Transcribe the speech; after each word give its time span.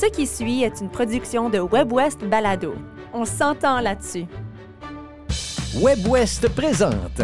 Ce 0.00 0.06
qui 0.06 0.26
suit 0.26 0.62
est 0.62 0.80
une 0.80 0.90
production 0.90 1.48
de 1.50 1.58
WebWest 1.58 2.20
Balado. 2.24 2.74
On 3.12 3.24
s'entend 3.24 3.80
là-dessus. 3.80 4.26
WebWest 5.74 6.48
présente 6.54 7.20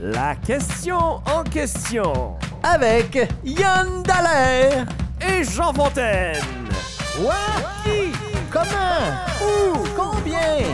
La 0.00 0.34
question 0.36 1.20
en 1.26 1.42
question 1.44 2.36
avec 2.62 3.18
Yann 3.44 4.02
Dallaire. 4.04 4.86
et 5.20 5.44
Jean 5.44 5.72
Fontaine. 5.74 6.40
Qui? 7.84 8.12
Comment? 8.50 9.12
Où? 9.42 9.76
Combien? 9.94 10.64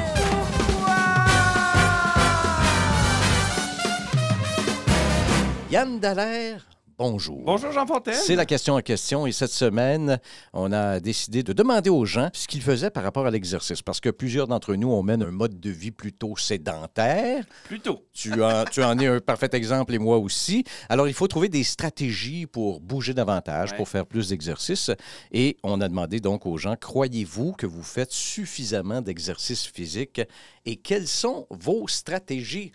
Yann 5.70 6.00
Dallaire, 6.00 6.62
bonjour. 7.04 7.40
Bonjour 7.46 7.72
Jean 7.72 7.86
Fontaine. 7.86 8.12
C'est 8.14 8.36
la 8.36 8.44
question 8.44 8.74
en 8.74 8.80
question 8.82 9.26
et 9.26 9.32
cette 9.32 9.52
semaine, 9.52 10.20
on 10.52 10.70
a 10.70 11.00
décidé 11.00 11.42
de 11.42 11.54
demander 11.54 11.88
aux 11.88 12.04
gens 12.04 12.28
ce 12.34 12.46
qu'ils 12.46 12.60
faisaient 12.60 12.90
par 12.90 13.02
rapport 13.02 13.24
à 13.26 13.30
l'exercice 13.30 13.80
parce 13.80 14.00
que 14.00 14.10
plusieurs 14.10 14.46
d'entre 14.46 14.74
nous, 14.74 14.90
on 14.92 15.02
mène 15.02 15.22
un 15.22 15.30
mode 15.30 15.58
de 15.58 15.70
vie 15.70 15.92
plutôt 15.92 16.36
sédentaire. 16.36 17.46
Plutôt. 17.64 18.04
Tu 18.12 18.30
en, 18.42 18.64
tu 18.66 18.82
en 18.82 18.98
es 18.98 19.06
un 19.06 19.18
parfait 19.20 19.48
exemple 19.54 19.94
et 19.94 19.98
moi 19.98 20.18
aussi. 20.18 20.62
Alors, 20.90 21.08
il 21.08 21.14
faut 21.14 21.26
trouver 21.26 21.48
des 21.48 21.64
stratégies 21.64 22.46
pour 22.46 22.80
bouger 22.80 23.14
davantage, 23.14 23.70
Ouais. 23.70 23.76
pour 23.78 23.88
faire 23.88 24.04
plus 24.04 24.28
d'exercices. 24.28 24.90
Et 25.32 25.56
on 25.62 25.80
a 25.80 25.88
demandé 25.88 26.20
donc 26.20 26.44
aux 26.44 26.58
gens, 26.58 26.76
croyez-vous 26.78 27.52
que 27.52 27.66
vous 27.66 27.82
faites 27.82 28.12
suffisamment 28.12 29.00
d'exercices 29.00 29.64
physiques 29.66 30.20
et 30.66 30.76
quelles 30.76 31.08
sont 31.08 31.46
vos 31.48 31.88
stratégies? 31.88 32.72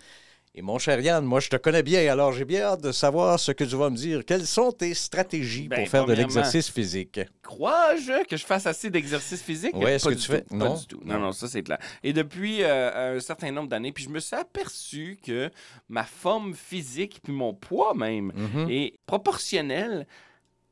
Et 0.57 0.61
mon 0.61 0.79
cher 0.79 1.01
Yann, 1.01 1.25
moi, 1.25 1.41
je 1.41 1.49
te 1.49 1.57
connais 1.57 1.83
bien, 1.83 2.09
alors 2.09 2.31
j'ai 2.31 2.45
bien 2.45 2.61
hâte 2.61 2.81
de 2.81 2.93
savoir 2.93 3.37
ce 3.37 3.51
que 3.51 3.65
tu 3.65 3.75
vas 3.75 3.89
me 3.89 3.97
dire. 3.97 4.23
Quelles 4.25 4.47
sont 4.47 4.71
tes 4.71 4.93
stratégies 4.93 5.67
Ben, 5.67 5.79
pour 5.81 5.89
faire 5.89 6.05
de 6.05 6.13
l'exercice 6.13 6.69
physique? 6.71 7.19
Crois-je 7.43 8.25
que 8.25 8.37
je 8.37 8.45
fasse 8.45 8.65
assez 8.65 8.89
d'exercice 8.89 9.41
physique? 9.41 9.75
Ouais, 9.75 9.95
est-ce 9.95 10.07
que 10.07 10.13
tu 10.13 10.21
fais- 10.31 10.43
tout, 10.43 10.55
non? 10.55 10.71
Pas 10.75 10.79
du 10.79 10.87
tout. 10.87 11.01
Non, 11.03 11.15
Non. 11.15 11.19
non, 11.19 11.31
ça 11.33 11.49
c'est 11.49 11.61
clair. 11.61 11.77
Et 12.03 12.13
depuis 12.13 12.63
euh, 12.63 13.17
un 13.17 13.19
certain 13.19 13.51
nombre 13.51 13.67
d'années, 13.67 13.91
puis 13.91 14.05
je 14.05 14.09
me 14.09 14.19
suis 14.21 14.35
aperçu 14.37 15.19
que 15.21 15.51
ma 15.89 16.05
forme 16.05 16.53
physique, 16.53 17.19
puis 17.21 17.33
mon 17.33 17.53
poids 17.53 17.93
même, 17.93 18.31
Mhm. 18.33 18.69
est 18.69 18.93
proportionnel 19.05 20.07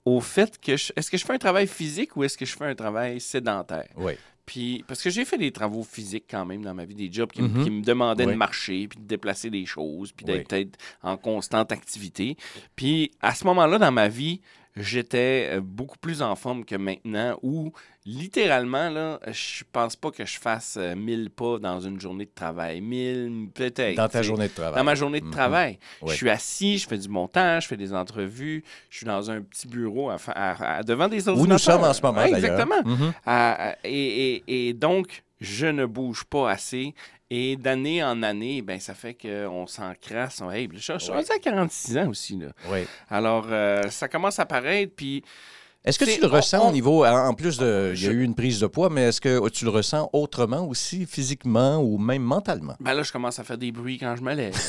au 0.05 0.21
fait 0.21 0.59
que 0.61 0.77
je... 0.77 0.93
Est-ce 0.95 1.11
que 1.11 1.17
je 1.17 1.25
fais 1.25 1.33
un 1.33 1.37
travail 1.37 1.67
physique 1.67 2.15
ou 2.15 2.23
est-ce 2.23 2.37
que 2.37 2.45
je 2.45 2.55
fais 2.55 2.65
un 2.65 2.75
travail 2.75 3.19
sédentaire? 3.19 3.89
Oui. 3.97 4.13
Puis, 4.45 4.83
parce 4.87 5.01
que 5.01 5.09
j'ai 5.09 5.23
fait 5.25 5.37
des 5.37 5.51
travaux 5.51 5.83
physiques 5.83 6.25
quand 6.29 6.45
même 6.45 6.63
dans 6.63 6.73
ma 6.73 6.83
vie, 6.85 6.95
des 6.95 7.11
jobs 7.11 7.31
qui, 7.31 7.41
me- 7.41 7.47
Mhm. 7.47 7.63
qui 7.63 7.71
me 7.71 7.81
demandaient 7.81 8.25
Oui. 8.25 8.33
de 8.33 8.37
marcher, 8.37 8.87
puis 8.89 8.99
de 8.99 9.05
déplacer 9.05 9.49
des 9.49 9.65
choses, 9.65 10.11
puis 10.11 10.25
d'être 10.25 10.53
Oui. 10.53 10.69
en 11.01 11.15
constante 11.17 11.71
activité. 11.71 12.35
Puis, 12.75 13.11
à 13.21 13.33
ce 13.35 13.45
moment-là 13.45 13.77
dans 13.77 13.91
ma 13.91 14.09
vie, 14.09 14.41
j'étais 14.75 15.49
euh, 15.53 15.61
beaucoup 15.61 15.97
plus 15.97 16.21
en 16.21 16.35
forme 16.35 16.65
que 16.65 16.75
maintenant, 16.75 17.37
où 17.43 17.71
littéralement, 18.05 18.89
là, 18.89 19.19
je 19.31 19.63
pense 19.71 19.95
pas 19.95 20.11
que 20.11 20.25
je 20.25 20.37
fasse 20.39 20.75
euh, 20.77 20.95
1000 20.95 21.29
pas 21.29 21.59
dans 21.59 21.79
une 21.79 21.99
journée 21.99 22.25
de 22.25 22.31
travail. 22.33 22.81
1000, 22.81 23.49
peut-être. 23.53 23.95
Dans 23.95 24.09
ta 24.09 24.21
journée 24.21 24.47
de 24.49 24.53
travail. 24.53 24.75
Dans 24.75 24.83
ma 24.83 24.95
journée 24.95 25.19
de 25.21 25.25
Mhm. 25.25 25.31
travail. 25.31 25.79
Je 26.05 26.13
suis 26.13 26.29
assis, 26.29 26.77
je 26.79 26.87
fais 26.87 26.97
du 26.97 27.07
montage, 27.09 27.63
je 27.63 27.67
fais 27.69 27.77
des 27.77 27.93
entrevues, 27.93 28.63
je 28.89 28.97
suis 28.97 29.05
dans 29.05 29.29
un 29.31 29.41
petit 29.41 29.67
bureau 29.67 30.09
à 30.09 30.17
fa- 30.17 30.33
à- 30.33 30.77
à- 30.79 30.83
devant 30.83 31.07
des 31.07 31.27
Où 31.27 31.31
ordinateurs. 31.31 31.53
nous 31.53 31.59
sommes 31.59 31.83
en 31.89 31.93
ce 31.93 32.01
moment, 32.01 32.19
Ouais, 32.21 32.31
d'ailleurs. 32.31 32.59
Exactement. 32.61 32.83
Mhm. 32.97 33.13
Et, 33.83 34.33
et- 34.47 34.67
et 34.69 34.73
donc, 34.73 35.23
je 35.39 35.67
ne 35.67 35.85
bouge 35.85 36.23
pas 36.25 36.49
assez. 36.51 36.93
Et 37.35 37.55
d'année 37.55 38.03
en 38.03 38.21
année, 38.21 38.61
ben, 38.61 38.79
ça 38.79 38.93
fait 38.93 39.15
qu'on 39.15 39.65
s'encrasse. 39.65 40.39
On, 40.41 40.51
hey, 40.51 40.69
je, 40.71 40.93
je 40.93 40.99
suis 40.99 41.11
rendu 41.11 41.25
à 41.35 41.39
46 41.39 41.97
ans 41.97 42.07
aussi. 42.09 42.37
Là. 42.37 42.49
Oui. 42.69 42.81
Alors, 43.09 43.47
euh, 43.49 43.81
ça 43.89 44.07
commence 44.07 44.37
à 44.37 44.45
paraître. 44.45 44.93
Puis, 44.95 45.23
Est-ce 45.83 45.97
que 45.97 46.05
tu 46.05 46.21
le 46.21 46.27
ressens 46.27 46.63
on- 46.63 46.69
au 46.69 46.71
niveau, 46.71 47.03
en 47.03 47.33
plus 47.33 47.57
de, 47.57 47.91
il 47.95 48.03
y 48.03 48.07
a 48.07 48.11
eu 48.11 48.21
une 48.21 48.35
prise 48.35 48.59
de 48.59 48.67
poids, 48.67 48.91
mais 48.91 49.05
est-ce 49.05 49.19
que 49.19 49.49
tu 49.49 49.65
le 49.65 49.71
ressens 49.71 50.11
autrement 50.13 50.67
aussi, 50.67 51.07
physiquement 51.07 51.77
ou 51.77 51.97
même 51.97 52.21
mentalement? 52.21 52.75
ben 52.79 52.93
là, 52.93 53.01
je 53.01 53.11
commence 53.11 53.39
à 53.39 53.43
faire 53.43 53.57
des 53.57 53.71
bruits 53.71 53.97
quand 53.97 54.15
je 54.15 54.21
me 54.21 54.35
lève. 54.35 54.53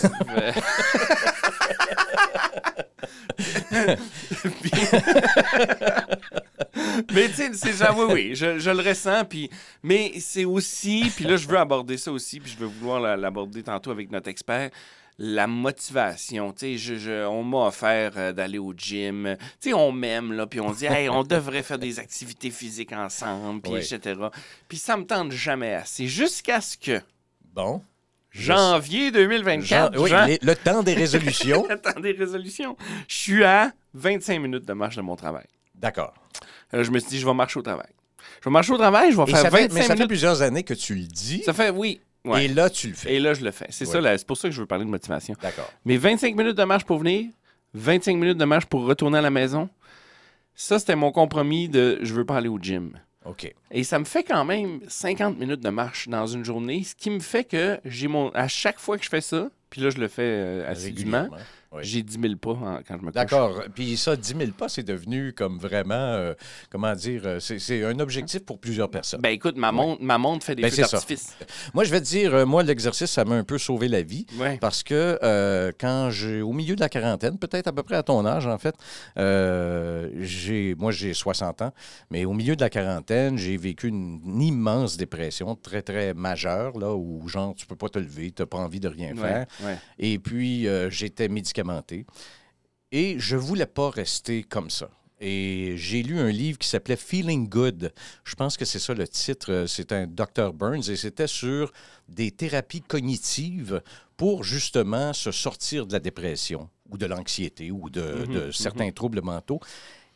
Euh, 3.75 3.94
Puis- 4.62 4.71
mais 7.15 7.28
tu 7.28 7.34
sais, 7.34 7.50
c'est 7.55 7.91
oui, 7.91 8.05
oui, 8.12 8.31
je, 8.34 8.59
je 8.59 8.71
le 8.71 8.81
ressens. 8.88 9.25
Puis, 9.25 9.50
mais 9.82 10.12
c'est 10.21 10.44
aussi, 10.44 11.10
puis 11.15 11.25
là, 11.25 11.37
je 11.37 11.47
veux 11.49 11.59
aborder 11.59 11.97
ça 11.97 12.10
aussi, 12.12 12.41
puis 12.41 12.50
je 12.53 12.59
vais 12.65 12.71
vouloir 12.71 13.00
la- 13.00 13.16
l'aborder 13.16 13.62
tantôt 13.62 13.91
avec 13.91 14.10
notre 14.10 14.28
expert. 14.28 14.71
La 15.16 15.47
motivation, 15.47 16.53
tu 16.53 16.59
sais, 16.59 16.77
je, 16.77 16.97
je- 16.97 17.25
on 17.27 17.44
m'a 17.44 17.66
offert 17.69 18.12
euh, 18.16 18.32
d'aller 18.32 18.59
au 18.59 18.72
gym. 18.77 19.37
Tu 19.60 19.69
sais, 19.71 19.72
on 19.75 19.93
m'aime, 19.93 20.32
là, 20.32 20.47
puis 20.49 20.60
on 20.60 20.72
dit, 20.72 20.87
hey, 20.87 21.09
on 21.09 21.22
devrait 21.22 21.62
faire 21.62 21.78
des 21.78 22.00
activités 22.00 22.50
physiques 22.50 22.93
ensemble, 22.93 23.61
puis 23.61 23.72
Oui. 23.75 23.78
etc. 23.78 24.21
Puis 24.69 24.76
ça 24.78 24.97
me 24.97 25.05
tente 25.05 25.31
jamais 25.31 25.75
assez. 25.75 26.09
Jusqu'à 26.09 26.61
ce 26.61 26.76
que, 26.76 27.00
Bon. 27.53 27.81
janvier 28.32 29.12
2024, 29.12 29.94
Jean- 29.94 30.03
oui, 30.03 30.11
Jean- 30.11 30.26
les- 30.26 30.38
le 30.43 30.56
temps 30.56 30.82
des 30.82 30.94
résolutions. 30.94 31.65
Attends, 31.71 32.00
des 32.00 32.11
résolutions. 32.12 32.76
Je 33.06 33.15
suis 33.15 33.44
à 33.44 33.72
25 33.94 34.41
minutes 34.41 34.65
de 34.66 34.72
marche 34.72 34.97
de 34.97 35.03
mon 35.03 35.15
travail. 35.15 35.47
D'accord. 35.76 36.15
Alors, 36.72 36.84
je 36.84 36.91
me 36.91 36.98
suis 36.98 37.08
dit, 37.10 37.19
je 37.19 37.26
vais 37.26 37.34
marcher 37.34 37.58
au 37.58 37.62
travail. 37.62 37.88
Je 38.41 38.48
vais 38.48 38.52
marcher 38.52 38.72
au 38.72 38.76
travail, 38.78 39.12
je 39.12 39.16
vais 39.16 39.22
Et 39.25 39.26
faire 39.26 39.38
ça 39.42 39.50
fait, 39.50 39.62
25 39.69 39.75
mais 39.75 39.80
ça 39.82 39.86
fait 39.88 39.94
minutes. 39.94 40.08
plusieurs 40.08 40.42
années 40.42 40.62
que 40.62 40.75
tu 40.75 40.94
le 40.94 41.02
dis, 41.04 41.42
Ça 41.44 41.52
fait, 41.52 41.70
oui. 41.70 42.00
Ouais. 42.25 42.47
et 42.47 42.48
là, 42.48 42.70
tu 42.70 42.88
le 42.88 42.94
fais. 42.94 43.14
Et 43.14 43.20
là, 43.20 43.34
je 43.34 43.44
le 43.44 43.50
fais. 43.50 43.66
C'est 43.70 43.86
Ouais. 43.86 44.02
ça, 44.02 44.19
c'est 44.19 44.26
pour 44.26 44.36
ça 44.38 44.48
que 44.48 44.54
je 44.54 44.60
veux 44.60 44.66
parler 44.66 44.84
de 44.84 44.91
motivation. 44.91 45.34
D'accord. 45.42 45.70
Mais 45.84 45.97
25 45.97 46.34
minutes 46.36 46.56
de 46.56 46.64
marche 46.64 46.84
pour 46.84 46.98
venir, 46.98 47.30
25 47.75 48.16
minutes 48.16 48.38
de 48.38 48.44
marche 48.44 48.66
pour 48.66 48.84
retourner 48.86 49.19
à 49.19 49.22
la 49.22 49.30
maison, 49.30 49.69
ça, 50.54 50.78
c'était 50.78 50.97
mon 50.97 51.12
compromis 51.12 51.69
de 51.69 51.98
je 52.02 52.14
veux 52.14 52.25
pas 52.25 52.36
aller 52.36 52.48
au 52.48 52.58
gym. 52.58 52.98
OK. 53.25 53.52
Et 53.70 53.84
ça 53.84 53.98
me 53.98 54.04
fait 54.04 54.22
quand 54.22 54.44
même 54.44 54.81
50 54.88 55.38
minutes 55.38 55.60
de 55.60 55.70
marche 55.70 56.08
dans 56.08 56.26
une 56.26 56.44
journée, 56.44 56.84
ce 56.84 56.94
qui 56.94 57.10
me 57.10 57.20
fait 57.20 57.44
que 57.44 57.78
j'ai 57.84 58.06
mon. 58.08 58.31
À 58.31 58.48
chaque 58.48 58.78
fois 58.78 58.96
que 58.98 59.04
je 59.04 59.08
fais 59.08 59.20
ça, 59.22 59.48
puis 59.75 59.83
là, 59.83 59.91
je 59.91 59.99
le 59.99 60.07
fais 60.07 60.23
euh, 60.23 60.71
assidûment, 60.71 61.23
Régulièrement. 61.23 61.37
Oui. 61.73 61.81
j'ai 61.83 62.03
10 62.05 62.21
000 62.23 62.37
pas 62.37 62.51
en- 62.51 62.79
quand 62.87 62.97
je 63.01 63.05
me. 63.05 63.11
D'accord. 63.11 63.65
Puis 63.75 63.97
ça, 63.97 64.15
10 64.15 64.37
000 64.39 64.53
pas, 64.53 64.69
c'est 64.69 64.85
devenu 64.85 65.33
comme 65.33 65.59
vraiment, 65.59 65.95
euh, 65.97 66.33
comment 66.71 66.95
dire, 66.95 67.23
euh, 67.25 67.41
c'est 67.41 67.83
un 67.85 67.99
objectif 67.99 68.45
pour 68.45 68.61
plusieurs 68.61 68.89
personnes. 68.89 69.21
Ben 69.21 69.31
écoute, 69.31 69.57
ma 69.57 69.73
montre, 69.73 70.01
ma 70.01 70.17
montre 70.17 70.47
fait 70.47 70.55
des 70.55 70.62
Ben, 70.62 70.71
feux 70.71 70.83
d'artifice. 70.83 71.37
Moi, 71.75 71.83
je 71.83 71.91
vais 71.91 72.01
te 72.01 72.07
dire, 72.07 72.47
moi, 72.47 72.62
l'exercice, 72.62 73.11
ça 73.11 73.25
m'a 73.25 73.35
un 73.35 73.43
peu 73.43 73.59
sauvé 73.59 73.89
la 73.89 74.03
vie. 74.03 74.25
Ouais. 74.39 74.57
Parce 74.61 74.85
que 74.85 75.19
euh, 75.25 75.73
quand 75.77 76.11
j'ai, 76.11 76.41
au 76.43 76.53
milieu 76.53 76.77
de 76.77 76.81
la 76.81 76.89
quarantaine, 76.89 77.37
peut-être 77.37 77.67
à 77.67 77.73
peu 77.73 77.83
près 77.83 77.97
à 77.97 78.05
ton 78.05 78.25
âge, 78.25 78.47
en 78.47 78.59
fait, 78.59 78.77
euh, 79.19 80.09
j'ai, 80.21 80.77
moi, 80.77 80.93
j'ai 80.93 81.12
60 81.12 81.62
ans, 81.62 81.73
mais 82.11 82.25
au 82.25 82.33
milieu 82.35 82.55
de 82.55 82.61
la 82.61 82.71
quarantaine, 82.71 83.37
j'ai 83.37 83.56
vécu 83.56 83.89
une, 83.89 84.21
une 84.25 84.43
immense 84.43 84.97
dépression, 84.97 85.56
très, 85.56 85.83
très 85.83 86.15
majeure, 86.15 86.79
là, 86.79 86.95
où, 86.95 87.27
genre, 87.29 87.53
tu 87.56 87.67
peux 87.67 87.75
pas 87.75 87.89
te 87.89 87.99
lever, 87.99 88.31
tu 88.31 88.43
n'as 88.43 88.47
pas 88.47 88.59
envie 88.59 88.79
de 88.81 88.89
rien 88.89 89.15
faire. 89.17 89.47
Ouais. 89.64 89.78
Et 89.98 90.19
puis, 90.19 90.66
euh, 90.69 90.91
j'étais 90.91 91.28
médicamenté. 91.28 92.06
Et 92.92 93.16
je 93.19 93.36
voulais 93.36 93.66
pas 93.66 93.91
rester 93.91 94.42
comme 94.44 94.70
ça. 94.70 94.88
Et 95.20 95.75
j'ai 95.76 96.02
lu 96.02 96.19
un 96.19 96.30
livre 96.30 96.58
qui 96.58 96.69
s'appelait 96.69 96.97
Feeling 96.97 97.48
Good. 97.48 97.92
Je 98.25 98.34
pense 98.34 98.56
que 98.56 98.64
c'est 98.64 98.78
ça 98.78 98.94
le 98.94 99.06
titre. 99.08 99.50
Euh, 99.52 99.66
C'est 99.66 99.92
un 99.92 100.06
Dr. 100.06 100.52
Burns 100.52 100.88
et 100.91 100.97
c'était 100.97 101.26
sur 101.28 101.72
des 102.08 102.30
thérapies 102.30 102.82
cognitives 102.82 103.80
pour 104.16 104.44
justement 104.44 105.12
se 105.12 105.32
sortir 105.32 105.86
de 105.86 105.92
la 105.92 106.00
dépression 106.00 106.69
ou 106.91 106.98
de 106.98 107.06
l'anxiété 107.06 107.70
ou 107.70 107.91
de, 107.91 108.25
Mhm, 108.28 108.34
de 108.34 108.50
certains 108.50 108.91
troubles 108.92 109.22
mentaux. 109.22 109.60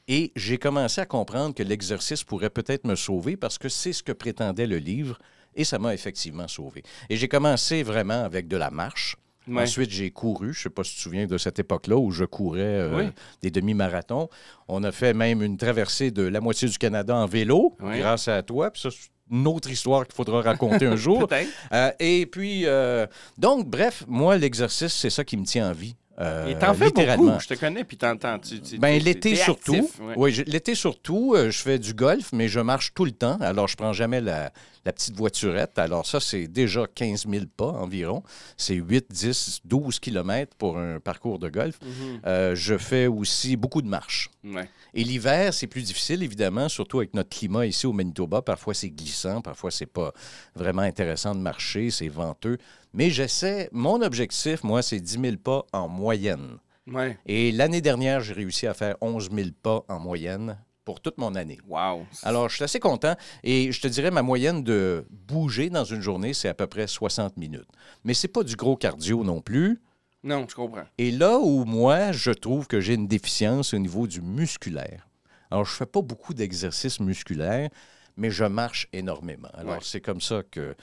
Et 0.09 0.33
j'ai 0.37 0.59
commencé 0.59 1.01
à 1.01 1.07
comprendre 1.07 1.55
que 1.55 1.63
l'exercice 1.63 2.23
pourrait 2.25 2.51
peut-être 2.51 2.87
me 2.87 2.95
sauver 2.97 3.37
parce 3.37 3.59
que 3.59 3.69
c'est 3.69 3.93
ce 3.93 4.03
que 4.03 4.13
prétendait 4.13 4.67
le 4.67 4.79
livre 4.79 5.19
et 5.55 5.65
ça 5.65 5.79
m'a 5.79 5.95
effectivement 5.95 6.49
sauvé. 6.49 6.83
Et 7.09 7.17
j'ai 7.17 7.29
commencé 7.29 7.83
vraiment 7.83 8.25
avec 8.25 8.47
de 8.49 8.57
la 8.57 8.71
marche. 8.71 9.17
Ouais. 9.49 9.63
Ensuite, 9.63 9.91
j'ai 9.91 10.11
couru. 10.11 10.53
Je 10.53 10.59
ne 10.59 10.63
sais 10.65 10.71
pas 10.71 10.85
si 10.85 10.91
tu 10.93 10.97
te 10.99 11.03
souviens 11.03 11.27
de 11.27 11.39
cette 11.39 11.59
époque-là 11.59 11.97
où 11.97 12.11
je 12.11 12.25
courais 12.25 12.61
euh, 12.63 12.97
Oui. 12.97 13.05
des 13.43 13.51
demi-marathons. 13.51 14.29
On 14.69 14.85
a 14.85 14.93
fait 14.93 15.15
même 15.15 15.43
une 15.43 15.57
traversée 15.57 16.11
de 16.11 16.23
la 16.23 16.41
moitié 16.41 16.69
du 16.69 16.77
Canada 16.79 17.17
en 17.17 17.27
vélo, 17.27 17.77
Oui. 17.81 17.99
grâce 17.99 18.29
à 18.29 18.43
toi. 18.43 18.71
Puis 18.71 18.83
ça, 18.83 18.91
c'est 18.91 19.09
une 19.31 19.47
autre 19.47 19.71
histoire 19.71 20.07
qu'il 20.07 20.15
faudra 20.15 20.41
raconter 20.43 20.87
un 20.87 20.97
jour. 21.07 21.27
Euh, 21.73 21.91
et 22.01 22.27
puis, 22.27 22.63
euh, 22.67 23.07
donc, 23.37 23.67
bref, 23.69 24.05
moi, 24.09 24.37
l'exercice, 24.39 24.93
c'est 24.95 25.11
ça 25.11 25.25
qui 25.25 25.37
me 25.37 25.45
tient 25.45 25.71
en 25.71 25.73
vie. 25.73 25.95
Euh, 26.21 26.49
Et 26.49 26.59
t'en 26.59 26.75
fais 26.75 26.91
beaucoup, 26.91 27.31
je 27.41 27.47
te 27.47 27.55
connais, 27.55 27.85
puis 27.85 27.97
t'entends. 27.97 28.39
Tu, 28.41 28.61
tu- 28.61 28.79
Ben, 28.79 29.01
l'été 29.01 29.37
surtout. 29.37 29.75
actif, 29.75 30.01
ouais. 30.01 30.15
Oui, 30.17 30.33
je- 30.33 30.43
l'été 30.43 30.75
surtout, 30.75 31.35
euh, 31.37 31.51
je 31.51 31.59
fais 31.63 31.79
du 31.79 31.95
golf, 31.95 32.31
mais 32.33 32.49
je 32.49 32.59
marche 32.59 32.93
tout 32.93 33.05
le 33.05 33.13
temps. 33.13 33.37
Alors, 33.41 33.69
je 33.69 33.77
prends 33.77 33.93
jamais 33.93 34.21
la, 34.21 34.51
la 34.85 34.93
petite 34.93 35.15
voiturette. 35.17 35.79
Alors, 35.79 36.07
ça, 36.07 36.19
c'est 36.19 36.49
déjà 36.49 36.87
15 36.93 37.27
000 37.31 37.45
pas 37.57 37.67
environ. 37.69 38.25
C'est 38.57 38.75
8, 38.75 39.07
10, 39.11 39.61
12 39.65 40.01
kilomètres 40.01 40.57
pour 40.57 40.77
un 40.79 40.99
parcours 40.99 41.39
de 41.39 41.49
golf. 41.49 41.79
Mhm. 41.83 42.21
Euh, 42.27 42.55
je 42.57 42.77
fais 42.79 43.07
aussi 43.07 43.57
beaucoup 43.57 43.81
de 43.83 43.89
marches. 43.89 44.29
Ouais. 44.43 44.69
Et 44.95 45.05
l'hiver, 45.05 45.55
c'est 45.55 45.67
plus 45.69 45.83
difficile, 45.83 46.25
évidemment, 46.25 46.69
surtout 46.69 46.99
avec 46.99 47.15
notre 47.15 47.29
climat 47.29 47.65
ici 47.67 47.87
au 47.87 47.93
Manitoba. 47.93 48.43
Parfois, 48.43 48.75
c'est 48.75 48.91
glissant, 48.91 49.41
parfois, 49.41 49.71
c'est 49.71 49.87
pas 49.87 50.13
vraiment 50.57 50.83
intéressant 50.83 51.35
de 51.35 51.41
marcher, 51.41 51.91
c'est 51.91 52.09
venteux. 52.09 52.59
Mais 52.93 53.11
j'essaie, 53.11 53.69
mon 53.73 54.01
objectif, 54.03 54.65
moi, 54.65 54.83
c'est 54.83 55.01
10 55.01 55.21
000 55.21 55.37
pas 55.37 55.65
en 55.73 55.89
moyenne. 55.89 56.59
Ouais. 56.87 57.19
Et 57.27 57.53
l'année 57.53 57.81
dernière, 57.81 58.21
j'ai 58.21 58.35
réussi 58.35 58.67
à 58.67 58.75
faire 58.75 58.97
11 59.01 59.31
000 59.33 59.49
pas 59.63 59.85
en 59.89 59.99
moyenne 59.99 60.59
pour 60.85 61.01
toute 61.01 61.19
mon 61.19 61.35
année. 61.35 61.59
Wow. 61.69 62.07
Alors, 62.23 62.49
je 62.49 62.57
suis 62.57 62.65
assez 62.65 62.81
content 62.81 63.15
et 63.45 63.73
je 63.73 63.81
te 63.81 63.89
dirais, 63.89 64.11
ma 64.11 64.23
moyenne 64.23 64.65
de 64.65 65.05
bouger 65.11 65.69
dans 65.69 65.85
une 65.85 66.01
journée, 66.01 66.33
c'est 66.33 66.49
à 66.49 66.55
peu 66.55 66.67
près 66.67 66.87
60 66.87 67.37
minutes. 67.37 67.69
Mais 68.05 68.15
c'est 68.15 68.29
pas 68.29 68.43
du 68.43 68.57
gros 68.57 68.77
cardio 68.77 69.23
non 69.23 69.43
plus. 69.43 69.83
Non, 70.25 70.47
je 70.49 70.55
comprends. 70.55 70.85
Et 70.97 71.11
là 71.11 71.39
où 71.39 71.67
moi, 71.67 72.13
je 72.13 72.31
trouve 72.31 72.67
que 72.67 72.81
j'ai 72.81 72.95
une 72.95 73.07
déficience 73.07 73.75
au 73.75 73.79
niveau 73.79 74.07
du 74.07 74.23
musculaire. 74.23 75.07
Alors, 75.51 75.67
je 75.67 75.73
fais 75.75 75.87
pas 75.87 76.03
beaucoup 76.03 76.33
d'exercices 76.33 77.01
musculaires, 77.01 77.69
mais 78.19 78.31
je 78.31 78.45
marche 78.45 78.89
énormément. 78.93 79.49
Alors, 79.55 79.75
Ouais. 79.75 79.79
c'est 79.83 80.01
comme 80.01 80.21
ça 80.21 80.43
que 80.51 80.75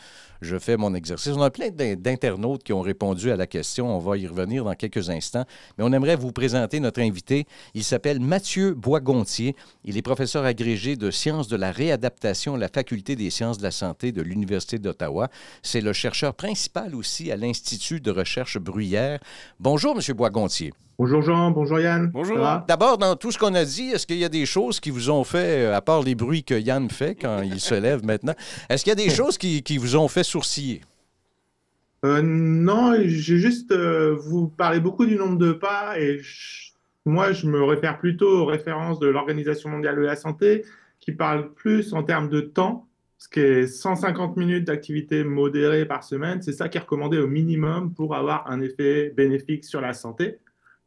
je 0.42 0.58
fais 0.58 0.78
mon 0.78 0.94
exercice. 0.96 1.34
On 1.36 1.42
a 1.42 1.52
plein 1.52 1.70
d'in- 1.70 1.96
d'internautes 1.96 2.64
qui 2.64 2.74
ont 2.74 2.82
répondu 2.82 3.30
à 3.32 3.36
la 3.36 3.46
question. 3.46 3.96
On 3.96 4.00
va 4.00 4.18
y 4.18 4.26
revenir 4.26 4.64
dans 4.64 4.74
quelques 4.74 5.10
instants. 5.10 5.46
Mais 5.78 5.84
on 5.84 5.92
aimerait 5.94 6.16
vous 6.16 6.32
présenter 6.32 6.80
notre 6.80 7.02
invité. 7.02 7.46
Il 7.74 7.84
s'appelle 7.84 8.20
Mathieu 8.20 8.74
Boisgontier. 8.74 9.56
Il 9.84 9.98
est 9.98 10.02
professeur 10.02 10.46
agrégé 10.46 10.96
de 10.96 11.12
sciences 11.12 11.48
de 11.48 11.56
la 11.58 11.72
réadaptation 11.72 12.56
à 12.56 12.58
la 12.58 12.70
Faculté 12.70 13.16
des 13.16 13.30
sciences 13.30 13.58
de 13.58 13.64
la 13.64 13.72
santé 13.72 14.12
de 14.12 14.22
l'Université 14.22 14.80
d'Ottawa. 14.80 15.30
C'est 15.62 15.82
le 15.82 15.94
chercheur 15.94 16.34
principal 16.34 16.96
aussi 16.96 17.32
à 17.32 17.36
l'Institut 17.36 18.00
de 18.00 18.12
recherche 18.12 18.58
Bruyère. 18.58 19.20
Bonjour, 19.60 19.96
Monsieur 19.96 20.14
Boisgontier. 20.14 20.74
Bonjour 20.98 21.22
Jean, 21.22 21.52
bonjour 21.52 21.80
Yann. 21.80 22.10
Bonjour. 22.14 22.38
D'abord, 22.68 22.98
dans 22.98 23.16
tout 23.18 23.30
ce 23.32 23.38
qu'on 23.38 23.54
a 23.54 23.66
dit, 23.66 23.90
est-ce 23.90 24.08
qu'il 24.08 24.18
y 24.18 24.24
a 24.24 24.30
des 24.30 24.46
choses 24.46 24.80
qui 24.80 24.92
vous 24.92 25.10
ont 25.10 25.26
fait, 25.26 25.66
euh, 25.66 25.76
à 25.76 25.82
part 25.82 26.02
les 26.04 26.16
bruits 26.16 26.44
que 26.46 26.54
Yann 26.58 26.90
fait 26.90 27.16
quand 27.16 27.42
il 27.42 27.60
se 27.60 27.76
lève 27.76 28.06
maintenant, 28.06 28.34
est-ce 28.70 28.84
qu'il 28.86 28.92
y 28.92 29.02
a 29.02 29.04
des 29.04 29.10
choses 29.10 29.38
qui, 29.38 29.62
qui 29.62 29.78
vous 29.78 29.98
ont 29.98 30.08
fait 30.08 30.24
sourciller? 30.24 30.82
Euh, 32.06 32.22
non, 32.24 32.94
j'ai 33.04 33.38
juste. 33.40 33.72
euh, 33.72 34.16
vous 34.16 34.48
parlez 34.48 34.80
beaucoup 34.80 35.06
du 35.06 35.16
nombre 35.18 35.38
de 35.38 35.52
pas 35.52 36.00
et 36.00 36.20
je- 36.22 36.72
moi, 37.06 37.34
je 37.34 37.46
me 37.46 37.62
réfère 37.64 38.00
plutôt 38.00 38.30
aux 38.42 38.46
références 38.46 39.00
de 39.00 39.08
l'Organisation 39.08 39.70
mondiale 39.70 39.96
de 39.98 40.02
la 40.02 40.16
santé 40.16 40.64
qui 41.02 41.12
parle 41.12 41.54
plus 41.54 41.94
en 41.94 42.04
termes 42.04 42.30
de 42.30 42.40
temps, 42.42 42.88
ce 43.20 43.28
qui 43.28 43.42
est 43.42 43.68
150 43.68 44.38
minutes 44.38 44.64
d'activité 44.66 45.24
modérée 45.24 45.86
par 45.86 46.04
semaine. 46.04 46.42
C'est 46.42 46.54
ça 46.54 46.68
qui 46.70 46.78
est 46.78 46.82
recommandé 46.82 47.18
au 47.20 47.28
minimum 47.28 47.94
pour 47.94 48.16
avoir 48.16 48.50
un 48.50 48.62
effet 48.62 49.14
bénéfique 49.16 49.66
sur 49.66 49.82
la 49.82 49.94
santé. 49.94 50.38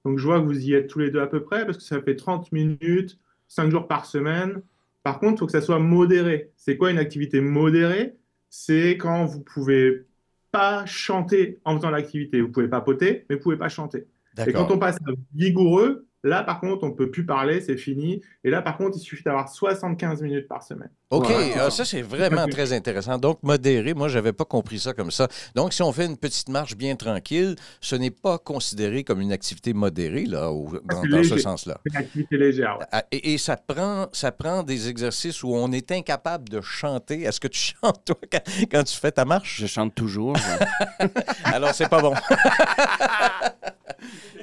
Donc, 0.09 0.19
je 0.19 0.25
vois 0.25 0.41
que 0.41 0.47
vous 0.47 0.59
y 0.59 0.73
êtes 0.73 0.87
tous 0.87 1.01
les 1.01 1.11
deux 1.11 1.21
à 1.21 1.27
peu 1.27 1.43
près 1.43 1.67
parce 1.67 1.77
que 1.77 1.85
ça 1.85 2.01
fait 2.01 2.17
30 2.17 2.51
minutes, 2.51 3.19
5 3.49 3.71
jours 3.71 3.87
par 3.87 4.07
semaine. 4.07 4.63
Par 5.03 5.19
contre, 5.19 5.35
il 5.35 5.39
faut 5.41 5.47
que 5.47 5.53
ça 5.53 5.61
soit 5.61 5.79
modéré. 5.79 6.51
C'est 6.57 6.79
quoi 6.79 6.91
une 6.91 6.97
activité 6.97 7.43
modérée? 7.43 8.17
C'est 8.49 8.97
quand 8.97 9.27
vous 9.27 9.43
pouvez 9.43 10.07
pas 10.51 10.87
chanter 10.87 11.59
en 11.67 11.77
faisant 11.77 11.91
l'activité. 11.91 12.41
Vous 12.41 12.49
pouvez 12.49 12.69
papoter, 12.69 13.27
mais 13.29 13.37
vous 13.37 13.43
pouvez 13.43 13.59
pas 13.59 13.69
chanter. 13.69 14.07
Et 14.47 14.53
quand 14.55 14.71
on 14.71 14.79
passe 14.79 14.97
à 14.97 15.11
vigoureux, 15.35 16.07
là, 16.25 16.43
par 16.43 16.59
contre, 16.59 16.85
on 16.85 16.93
peut 16.93 17.11
plus 17.11 17.27
parler, 17.27 17.61
c'est 17.61 17.77
fini. 17.77 18.23
Et 18.45 18.51
là, 18.51 18.63
par 18.63 18.79
contre, 18.79 18.97
il 18.97 19.01
suffit 19.01 19.25
d'avoir 19.25 19.51
75 19.51 20.23
minutes 20.23 20.49
par 20.49 20.63
semaine. 20.63 20.91
OK, 21.11 21.25
Voilà. 21.31 21.65
ah, 21.65 21.71
ça 21.71 21.87
c'est 21.87 22.03
vraiment 22.03 22.47
très 22.49 22.71
intéressant. 22.75 23.17
Donc, 23.17 23.39
modéré, 23.43 23.95
moi, 23.95 24.09
j'avais 24.09 24.35
pas 24.35 24.45
compris 24.45 24.79
ça 24.79 24.93
comme 24.93 25.11
ça. 25.11 25.27
Donc, 25.55 25.73
si 25.73 25.81
on 25.83 25.91
fait 25.91 26.05
une 26.05 26.19
petite 26.19 26.51
marche 26.51 26.77
bien 26.77 26.97
tranquille, 26.97 27.57
ce 27.81 27.97
n'est 27.97 28.11
pas 28.11 28.37
considéré 28.37 29.05
comme 29.05 29.23
une 29.23 29.33
activité 29.33 29.73
modérée, 29.73 30.27
là, 30.27 30.53
ou- 30.53 30.79
dans, 30.85 31.25
ce 31.25 31.39
sens-là. 31.39 31.81
C'est 31.87 31.93
une 31.95 31.97
activité 31.97 32.37
légère. 32.37 32.77
ouais. 32.79 32.85
Ah, 32.93 33.05
Et, 33.11 33.33
et 33.33 33.39
ça, 33.39 33.57
prend, 33.57 34.09
ça 34.13 34.33
prend 34.33 34.63
des 34.63 34.91
exercices 34.91 35.43
où 35.43 35.55
on 35.55 35.73
est 35.73 35.91
incapable 35.93 36.51
de 36.51 36.61
chanter. 36.61 37.23
Est-ce 37.23 37.41
que 37.41 37.49
tu 37.49 37.59
chantes, 37.83 38.05
toi, 38.05 38.17
quand, 38.31 38.43
quand 38.71 38.85
tu 38.85 38.95
fais 38.95 39.11
ta 39.13 39.25
marche? 39.25 39.61
Je 39.63 39.67
chante 39.67 39.95
toujours. 39.95 40.37
je- 40.37 41.07
Alors, 41.45 41.73
c'est 41.75 41.89
pas 41.89 42.03
bon. 42.03 42.13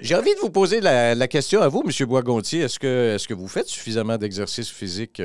J'ai 0.01 0.15
envie 0.15 0.33
de 0.35 0.39
vous 0.39 0.49
poser 0.49 0.81
la, 0.81 1.13
la 1.15 1.27
question 1.27 1.61
à 1.61 1.67
vous, 1.67 1.83
M. 1.85 2.05
Boisgontier. 2.07 2.61
Est-ce 2.61 2.79
que, 2.79 3.13
est-ce 3.15 3.27
que 3.27 3.33
vous 3.35 3.47
faites 3.47 3.67
suffisamment 3.67 4.17
d'exercices 4.17 4.69
physiques? 4.69 5.21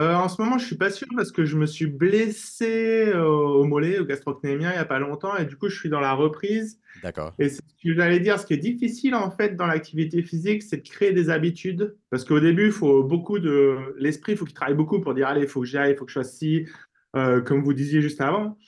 Euh? 0.00 0.14
En 0.14 0.28
ce 0.28 0.40
moment, 0.40 0.58
je 0.58 0.66
suis 0.66 0.76
pas 0.76 0.90
sûr 0.90 1.06
parce 1.14 1.32
que 1.32 1.44
je 1.44 1.56
me 1.56 1.66
suis 1.66 1.86
blessé 1.86 3.06
euh, 3.14 3.24
au 3.26 3.64
mollet, 3.64 3.98
au 3.98 4.04
gastrocnémien, 4.04 4.70
il 4.72 4.76
y 4.76 4.78
a 4.78 4.84
pas 4.84 4.98
longtemps. 4.98 5.36
Et 5.36 5.44
du 5.44 5.56
coup, 5.56 5.68
je 5.68 5.76
suis 5.78 5.88
dans 5.88 6.00
la 6.00 6.14
reprise. 6.14 6.80
D'accord. 7.02 7.34
Et 7.38 7.48
ce 7.48 7.60
que 7.60 7.94
j'allais 7.94 8.20
dire, 8.20 8.38
ce 8.38 8.46
qui 8.46 8.54
est 8.54 8.58
difficile 8.58 9.14
en 9.14 9.30
fait 9.30 9.56
dans 9.56 9.66
l'activité 9.66 10.22
physique, 10.22 10.62
c'est 10.62 10.78
de 10.78 10.88
créer 10.88 11.12
des 11.12 11.30
habitudes. 11.30 11.96
Parce 12.10 12.24
qu'au 12.24 12.40
début, 12.40 12.66
il 12.66 12.72
faut 12.72 13.02
beaucoup 13.02 13.38
de. 13.38 13.76
L'esprit, 13.98 14.32
il 14.32 14.38
faut 14.38 14.44
qu'il 14.44 14.54
travaille 14.54 14.74
beaucoup 14.76 15.00
pour 15.00 15.14
dire 15.14 15.28
allez, 15.28 15.42
il 15.42 15.48
faut 15.48 15.60
que 15.60 15.66
j'y 15.66 15.78
aille, 15.78 15.92
il 15.92 15.96
faut 15.96 16.04
que 16.04 16.12
je 16.12 16.18
fasse 16.18 16.36
ci, 16.36 16.66
euh, 17.16 17.40
comme 17.40 17.62
vous 17.62 17.74
disiez 17.74 18.02
juste 18.02 18.20
avant. 18.20 18.58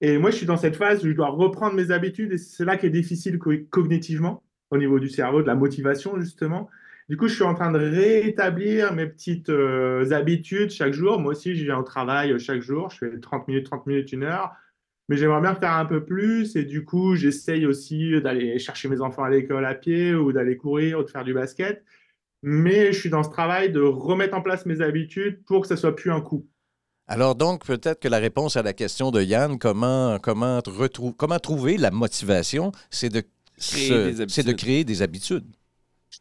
Et 0.00 0.16
moi, 0.16 0.30
je 0.30 0.36
suis 0.36 0.46
dans 0.46 0.56
cette 0.56 0.76
phase 0.76 1.04
où 1.04 1.08
je 1.08 1.14
dois 1.14 1.28
reprendre 1.28 1.74
mes 1.74 1.90
habitudes 1.90 2.32
et 2.32 2.38
c'est 2.38 2.64
là 2.64 2.76
qui 2.76 2.86
est 2.86 2.90
difficile 2.90 3.38
co- 3.38 3.52
cognitivement, 3.68 4.44
au 4.70 4.78
niveau 4.78 5.00
du 5.00 5.08
cerveau, 5.08 5.42
de 5.42 5.46
la 5.46 5.56
motivation 5.56 6.20
justement. 6.20 6.68
Du 7.08 7.16
coup, 7.16 7.26
je 7.28 7.34
suis 7.34 7.44
en 7.44 7.54
train 7.54 7.72
de 7.72 7.78
réétablir 7.78 8.92
mes 8.92 9.06
petites 9.06 9.48
euh, 9.48 10.10
habitudes 10.12 10.70
chaque 10.70 10.92
jour. 10.92 11.18
Moi 11.18 11.32
aussi, 11.32 11.54
je 11.56 11.64
viens 11.64 11.78
au 11.78 11.82
travail 11.82 12.38
chaque 12.38 12.60
jour. 12.60 12.90
Je 12.90 12.98
fais 12.98 13.18
30 13.20 13.48
minutes, 13.48 13.66
30 13.66 13.86
minutes, 13.86 14.12
une 14.12 14.24
heure 14.24 14.52
mais 15.10 15.16
j'aimerais 15.16 15.40
bien 15.40 15.54
faire 15.54 15.72
un 15.72 15.86
peu 15.86 16.04
plus 16.04 16.54
et 16.54 16.64
du 16.64 16.84
coup 16.84 17.16
j'essaye 17.16 17.64
aussi 17.64 18.20
d'aller 18.20 18.58
chercher 18.58 18.88
mes 18.88 19.00
enfants 19.00 19.22
à 19.24 19.30
l'école 19.30 19.64
à 19.64 19.74
pied 19.74 20.14
ou 20.14 20.32
d'aller 20.32 20.58
courir 20.58 20.98
ou 20.98 21.02
de 21.02 21.08
faire 21.08 21.24
du 21.24 21.32
basket 21.32 21.82
mais 22.42 22.92
je 22.92 23.00
suis 23.00 23.10
dans 23.10 23.22
ce 23.22 23.30
travail 23.30 23.72
de 23.72 23.80
remettre 23.80 24.36
en 24.36 24.42
place 24.42 24.66
mes 24.66 24.80
habitudes 24.82 25.42
pour 25.46 25.62
que 25.62 25.66
ça 25.68 25.76
soit 25.78 25.96
plus 25.96 26.12
un 26.12 26.20
coup 26.20 26.46
Alors 27.06 27.34
donc, 27.34 27.64
peut-être 27.64 28.00
que 28.00 28.08
la 28.08 28.18
réponse 28.18 28.56
à 28.56 28.62
la 28.62 28.74
question 28.74 29.10
de 29.10 29.22
Yann, 29.22 29.58
comment, 29.58 30.18
comment, 30.18 30.60
comment 31.16 31.38
trouver 31.38 31.78
la 31.78 31.90
motivation, 31.90 32.70
c'est 32.90 33.08
de, 33.08 33.22
se- 33.56 33.78
créer 34.52 34.84
des 34.84 35.00
habitudes. 35.02 35.46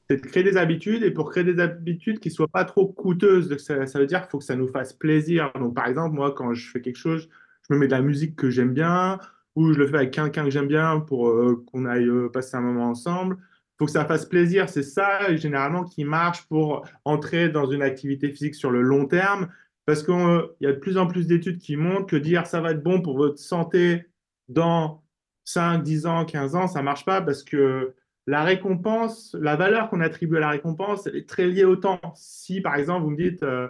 C'est 0.09 0.17
de 0.17 0.25
créer 0.25 0.43
des 0.43 0.57
habitudes 0.57 1.03
et 1.03 1.11
pour 1.11 1.29
créer 1.29 1.43
des 1.43 1.59
habitudes 1.59 2.19
qui 2.19 2.31
soient 2.31 2.47
pas 2.47 2.65
trop 2.65 2.87
coûteuses 2.87 3.55
ça, 3.57 3.99
veut 3.99 4.05
dire 4.05 4.21
qu'il 4.21 4.29
faut 4.29 4.39
que 4.39 4.45
ça 4.45 4.55
nous 4.55 4.67
fasse 4.67 4.93
plaisir. 4.93 5.51
Donc 5.55 5.75
par 5.75 5.87
exemple 5.87 6.15
moi 6.15 6.33
quand 6.33 6.53
je 6.53 6.69
fais 6.69 6.81
quelque 6.81 6.97
chose 6.97 7.29
je 7.67 7.73
me 7.73 7.79
mets 7.79 7.87
de 7.87 7.91
la 7.91 8.01
musique 8.01 8.35
que 8.35 8.49
j'aime 8.49 8.73
bien 8.73 9.19
ou 9.55 9.73
je 9.73 9.79
le 9.79 9.87
fais 9.87 9.97
avec 9.97 10.11
quelqu'un 10.11 10.43
que 10.43 10.51
j'aime 10.51 10.67
bien 10.67 10.99
pour 10.99 11.29
euh, 11.29 11.63
qu'on 11.71 11.85
aille 11.85 12.07
euh, 12.07 12.29
passer 12.29 12.55
un 12.57 12.61
moment 12.61 12.89
ensemble 12.89 13.37
faut 13.77 13.85
que 13.85 13.91
ça 13.91 14.05
fasse 14.05 14.25
plaisir. 14.25 14.69
C'est 14.69 14.83
ça 14.83 15.35
généralement 15.35 15.83
qui 15.83 16.03
marche 16.03 16.47
pour 16.47 16.85
entrer 17.05 17.49
dans 17.49 17.69
une 17.69 17.81
activité 17.81 18.29
physique 18.29 18.55
sur 18.55 18.71
le 18.71 18.81
long 18.81 19.05
terme 19.05 19.49
parce 19.85 20.03
qu'il 20.03 20.49
y 20.61 20.65
a 20.65 20.73
de 20.73 20.79
plus 20.79 20.97
en 20.97 21.07
plus 21.07 21.27
d'études 21.27 21.59
qui 21.59 21.77
montrent 21.77 22.07
que 22.07 22.15
dire 22.15 22.45
ça 22.45 22.59
va 22.59 22.71
être 22.71 22.83
bon 22.83 23.01
pour 23.01 23.17
votre 23.17 23.39
santé 23.39 24.07
dans 24.49 25.03
5, 25.45 25.81
10 25.81 26.05
ans, 26.07 26.25
15 26.25 26.55
ans, 26.55 26.67
ça 26.67 26.81
marche 26.81 27.05
pas 27.05 27.21
parce 27.21 27.43
que 27.43 27.93
la 28.27 28.43
récompense, 28.43 29.35
la 29.39 29.55
valeur 29.55 29.89
qu'on 29.89 30.01
attribue 30.01 30.35
à 30.37 30.41
la 30.41 30.49
récompense, 30.49 31.07
elle 31.07 31.15
est 31.15 31.29
très 31.29 31.47
liée 31.47 31.63
au 31.63 31.77
temps. 31.77 31.99
Si, 32.15 32.59
par 32.59 32.75
exemple, 32.75 33.05
vous 33.05 33.11
me 33.11 33.17
dites, 33.17 33.41
euh, 33.41 33.69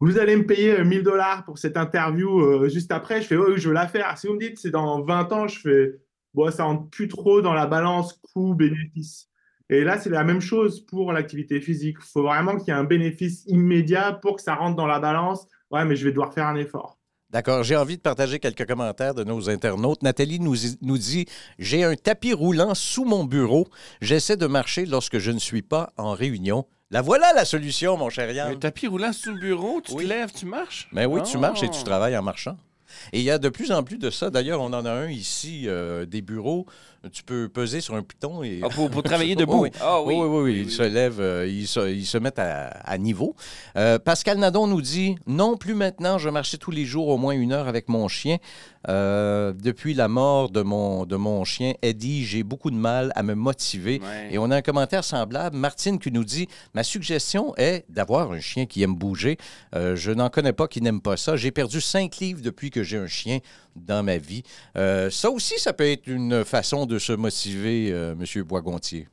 vous 0.00 0.18
allez 0.18 0.36
me 0.36 0.44
payer 0.44 0.80
euh, 0.80 0.84
1000 0.84 1.02
dollars 1.02 1.44
pour 1.46 1.56
cette 1.58 1.78
interview 1.78 2.40
euh, 2.40 2.68
juste 2.68 2.92
après, 2.92 3.22
je 3.22 3.26
fais, 3.26 3.36
oh, 3.36 3.56
je 3.56 3.68
veux 3.68 3.74
la 3.74 3.88
faire. 3.88 4.16
Si 4.18 4.26
vous 4.26 4.34
me 4.34 4.38
dites, 4.38 4.58
c'est 4.58 4.70
dans 4.70 5.02
20 5.02 5.32
ans, 5.32 5.48
je 5.48 5.60
fais, 5.60 5.94
bon, 6.34 6.50
ça 6.50 6.64
rentre 6.64 6.90
plus 6.90 7.08
trop 7.08 7.40
dans 7.40 7.54
la 7.54 7.66
balance 7.66 8.12
coût-bénéfice. 8.34 9.30
Et 9.70 9.82
là, 9.82 9.98
c'est 9.98 10.10
la 10.10 10.24
même 10.24 10.42
chose 10.42 10.84
pour 10.84 11.12
l'activité 11.14 11.58
physique. 11.62 11.96
Il 12.00 12.06
faut 12.12 12.22
vraiment 12.22 12.58
qu'il 12.58 12.68
y 12.68 12.70
ait 12.76 12.78
un 12.78 12.84
bénéfice 12.84 13.46
immédiat 13.46 14.12
pour 14.12 14.36
que 14.36 14.42
ça 14.42 14.54
rentre 14.54 14.76
dans 14.76 14.86
la 14.86 15.00
balance. 15.00 15.48
Ouais, 15.70 15.86
mais 15.86 15.96
je 15.96 16.04
vais 16.04 16.10
devoir 16.10 16.34
faire 16.34 16.46
un 16.46 16.56
effort. 16.56 16.98
D'accord. 17.34 17.64
J'ai 17.64 17.74
envie 17.74 17.96
de 17.96 18.00
partager 18.00 18.38
quelques 18.38 18.64
commentaires 18.64 19.12
de 19.12 19.24
nos 19.24 19.50
internautes. 19.50 20.04
Nathalie 20.04 20.38
nous, 20.38 20.54
nous 20.82 20.98
dit 20.98 21.26
J'ai 21.58 21.82
un 21.82 21.96
tapis 21.96 22.32
roulant 22.32 22.76
sous 22.76 23.04
mon 23.04 23.24
bureau. 23.24 23.66
J'essaie 24.00 24.36
de 24.36 24.46
marcher 24.46 24.86
lorsque 24.86 25.18
je 25.18 25.32
ne 25.32 25.40
suis 25.40 25.62
pas 25.62 25.92
en 25.96 26.12
réunion. 26.12 26.64
La 26.92 27.02
voilà 27.02 27.32
la 27.32 27.44
solution, 27.44 27.96
mon 27.96 28.08
cher 28.08 28.30
Yann. 28.30 28.52
Un 28.52 28.56
tapis 28.56 28.86
roulant 28.86 29.12
sous 29.12 29.32
le 29.32 29.40
bureau, 29.40 29.80
tu 29.84 29.94
Oui. 29.94 30.04
te 30.04 30.08
lèves, 30.10 30.30
tu 30.32 30.46
marches? 30.46 30.88
Mais 30.92 31.06
oui, 31.06 31.22
tu 31.24 31.36
marches 31.36 31.64
et 31.64 31.70
tu 31.70 31.82
travailles 31.82 32.16
en 32.16 32.22
marchant. 32.22 32.56
Et 33.12 33.18
il 33.18 33.24
y 33.24 33.32
a 33.32 33.38
de 33.38 33.48
plus 33.48 33.72
en 33.72 33.82
plus 33.82 33.98
de 33.98 34.10
ça. 34.10 34.30
D'ailleurs, 34.30 34.60
on 34.60 34.72
en 34.72 34.84
a 34.84 34.92
un 34.92 35.08
ici, 35.10 35.64
euh, 35.66 36.06
des 36.06 36.22
bureaux. 36.22 36.66
Tu 37.12 37.22
peux 37.22 37.48
peser 37.48 37.80
sur 37.80 37.94
un 37.94 38.02
piton 38.02 38.42
et. 38.42 38.60
Ah, 38.62 38.68
pour, 38.68 38.90
pour 38.90 39.02
travailler 39.04 39.34
debout. 39.36 39.62
oui. 39.64 39.70
Ah 39.80 40.00
Oui, 40.02 40.14
oui, 40.16 40.26
oui, 40.26 40.42
oui, 40.42 40.60
Ils 40.66 40.70
se 40.70 40.82
lèvent, 40.82 41.20
euh, 41.20 41.46
ils, 41.46 41.66
se, 41.66 41.90
ils 41.90 42.06
se 42.06 42.18
mettent 42.18 42.38
à, 42.38 42.68
à 42.68 42.98
niveau. 42.98 43.34
Euh, 43.76 43.98
Pascal 43.98 44.38
Nadon 44.38 44.66
nous 44.66 44.80
dit 44.82 45.16
Non, 45.26 45.56
plus 45.56 45.74
maintenant, 45.74 46.18
je 46.18 46.28
marchais 46.28 46.56
tous 46.56 46.70
les 46.70 46.84
jours 46.84 47.08
au 47.08 47.16
moins 47.18 47.34
une 47.34 47.52
heure 47.52 47.68
avec 47.68 47.88
mon 47.88 48.08
chien. 48.08 48.38
Euh, 48.88 49.54
depuis 49.54 49.94
la 49.94 50.08
mort 50.08 50.50
de 50.50 50.60
mon, 50.60 51.06
de 51.06 51.16
mon 51.16 51.42
chien, 51.44 51.72
Eddie, 51.80 52.24
j'ai 52.26 52.42
beaucoup 52.42 52.70
de 52.70 52.76
mal 52.76 53.12
à 53.16 53.22
me 53.22 53.34
motiver. 53.34 54.00
Ouais. 54.00 54.28
Et 54.34 54.38
on 54.38 54.50
a 54.50 54.56
un 54.56 54.62
commentaire 54.62 55.04
semblable. 55.04 55.56
Martine 55.56 55.98
qui 55.98 56.10
nous 56.12 56.24
dit 56.24 56.48
Ma 56.74 56.82
suggestion 56.84 57.54
est 57.56 57.84
d'avoir 57.88 58.32
un 58.32 58.40
chien 58.40 58.66
qui 58.66 58.82
aime 58.82 58.94
bouger. 58.94 59.38
Euh, 59.74 59.96
je 59.96 60.10
n'en 60.10 60.28
connais 60.28 60.52
pas 60.52 60.68
qui 60.68 60.82
n'aime 60.82 61.00
pas 61.00 61.16
ça. 61.16 61.36
J'ai 61.36 61.50
perdu 61.50 61.80
cinq 61.80 62.16
livres 62.18 62.42
depuis 62.42 62.70
que 62.70 62.82
j'ai 62.82 62.98
un 62.98 63.06
chien 63.06 63.38
dans 63.74 64.02
ma 64.04 64.18
vie. 64.18 64.42
Euh, 64.76 65.10
ça 65.10 65.30
aussi, 65.30 65.58
ça 65.58 65.72
peut 65.72 65.90
être 65.90 66.06
une 66.06 66.44
façon 66.44 66.86
de 66.86 66.93
se 66.98 67.12
motiver, 67.12 67.92
euh, 67.92 68.14
Monsieur 68.14 68.44
Boisgontier. 68.44 69.08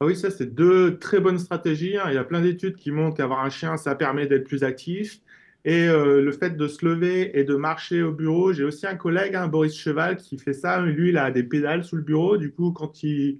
Ah 0.00 0.06
oui, 0.06 0.16
ça, 0.16 0.30
c'est 0.30 0.54
deux 0.54 0.98
très 0.98 1.20
bonnes 1.20 1.38
stratégies. 1.38 1.96
hein. 1.96 2.04
Il 2.08 2.14
y 2.14 2.18
a 2.18 2.24
plein 2.24 2.42
d'études 2.42 2.76
qui 2.76 2.90
montrent 2.90 3.16
qu'avoir 3.16 3.40
un 3.44 3.50
chien, 3.50 3.76
ça 3.76 3.94
permet 3.94 4.26
d'être 4.26 4.44
plus 4.44 4.62
actif. 4.62 5.20
Et 5.64 5.88
euh, 5.88 6.20
le 6.22 6.32
fait 6.32 6.56
de 6.56 6.68
se 6.68 6.84
lever 6.86 7.36
et 7.38 7.42
de 7.44 7.56
marcher 7.56 8.02
au 8.02 8.12
bureau, 8.12 8.52
j'ai 8.52 8.62
aussi 8.64 8.86
un 8.86 8.94
collègue, 8.94 9.34
hein, 9.34 9.48
Boris 9.48 9.74
Cheval, 9.76 10.16
qui 10.16 10.38
fait 10.38 10.52
ça. 10.52 10.80
Lui, 10.80 11.08
il 11.10 11.18
a 11.18 11.30
des 11.30 11.42
pédales 11.42 11.82
sous 11.82 11.96
le 11.96 12.02
bureau. 12.02 12.36
Du 12.36 12.52
coup, 12.52 12.70
quand 12.72 13.02
il, 13.02 13.38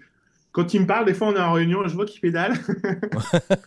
quand 0.50 0.74
il 0.74 0.80
me 0.80 0.86
parle, 0.86 1.04
des 1.06 1.14
fois, 1.14 1.28
on 1.28 1.36
est 1.36 1.40
en 1.40 1.52
réunion, 1.52 1.86
je 1.86 1.94
vois 1.94 2.06
qu'il 2.06 2.20
pédale. 2.20 2.54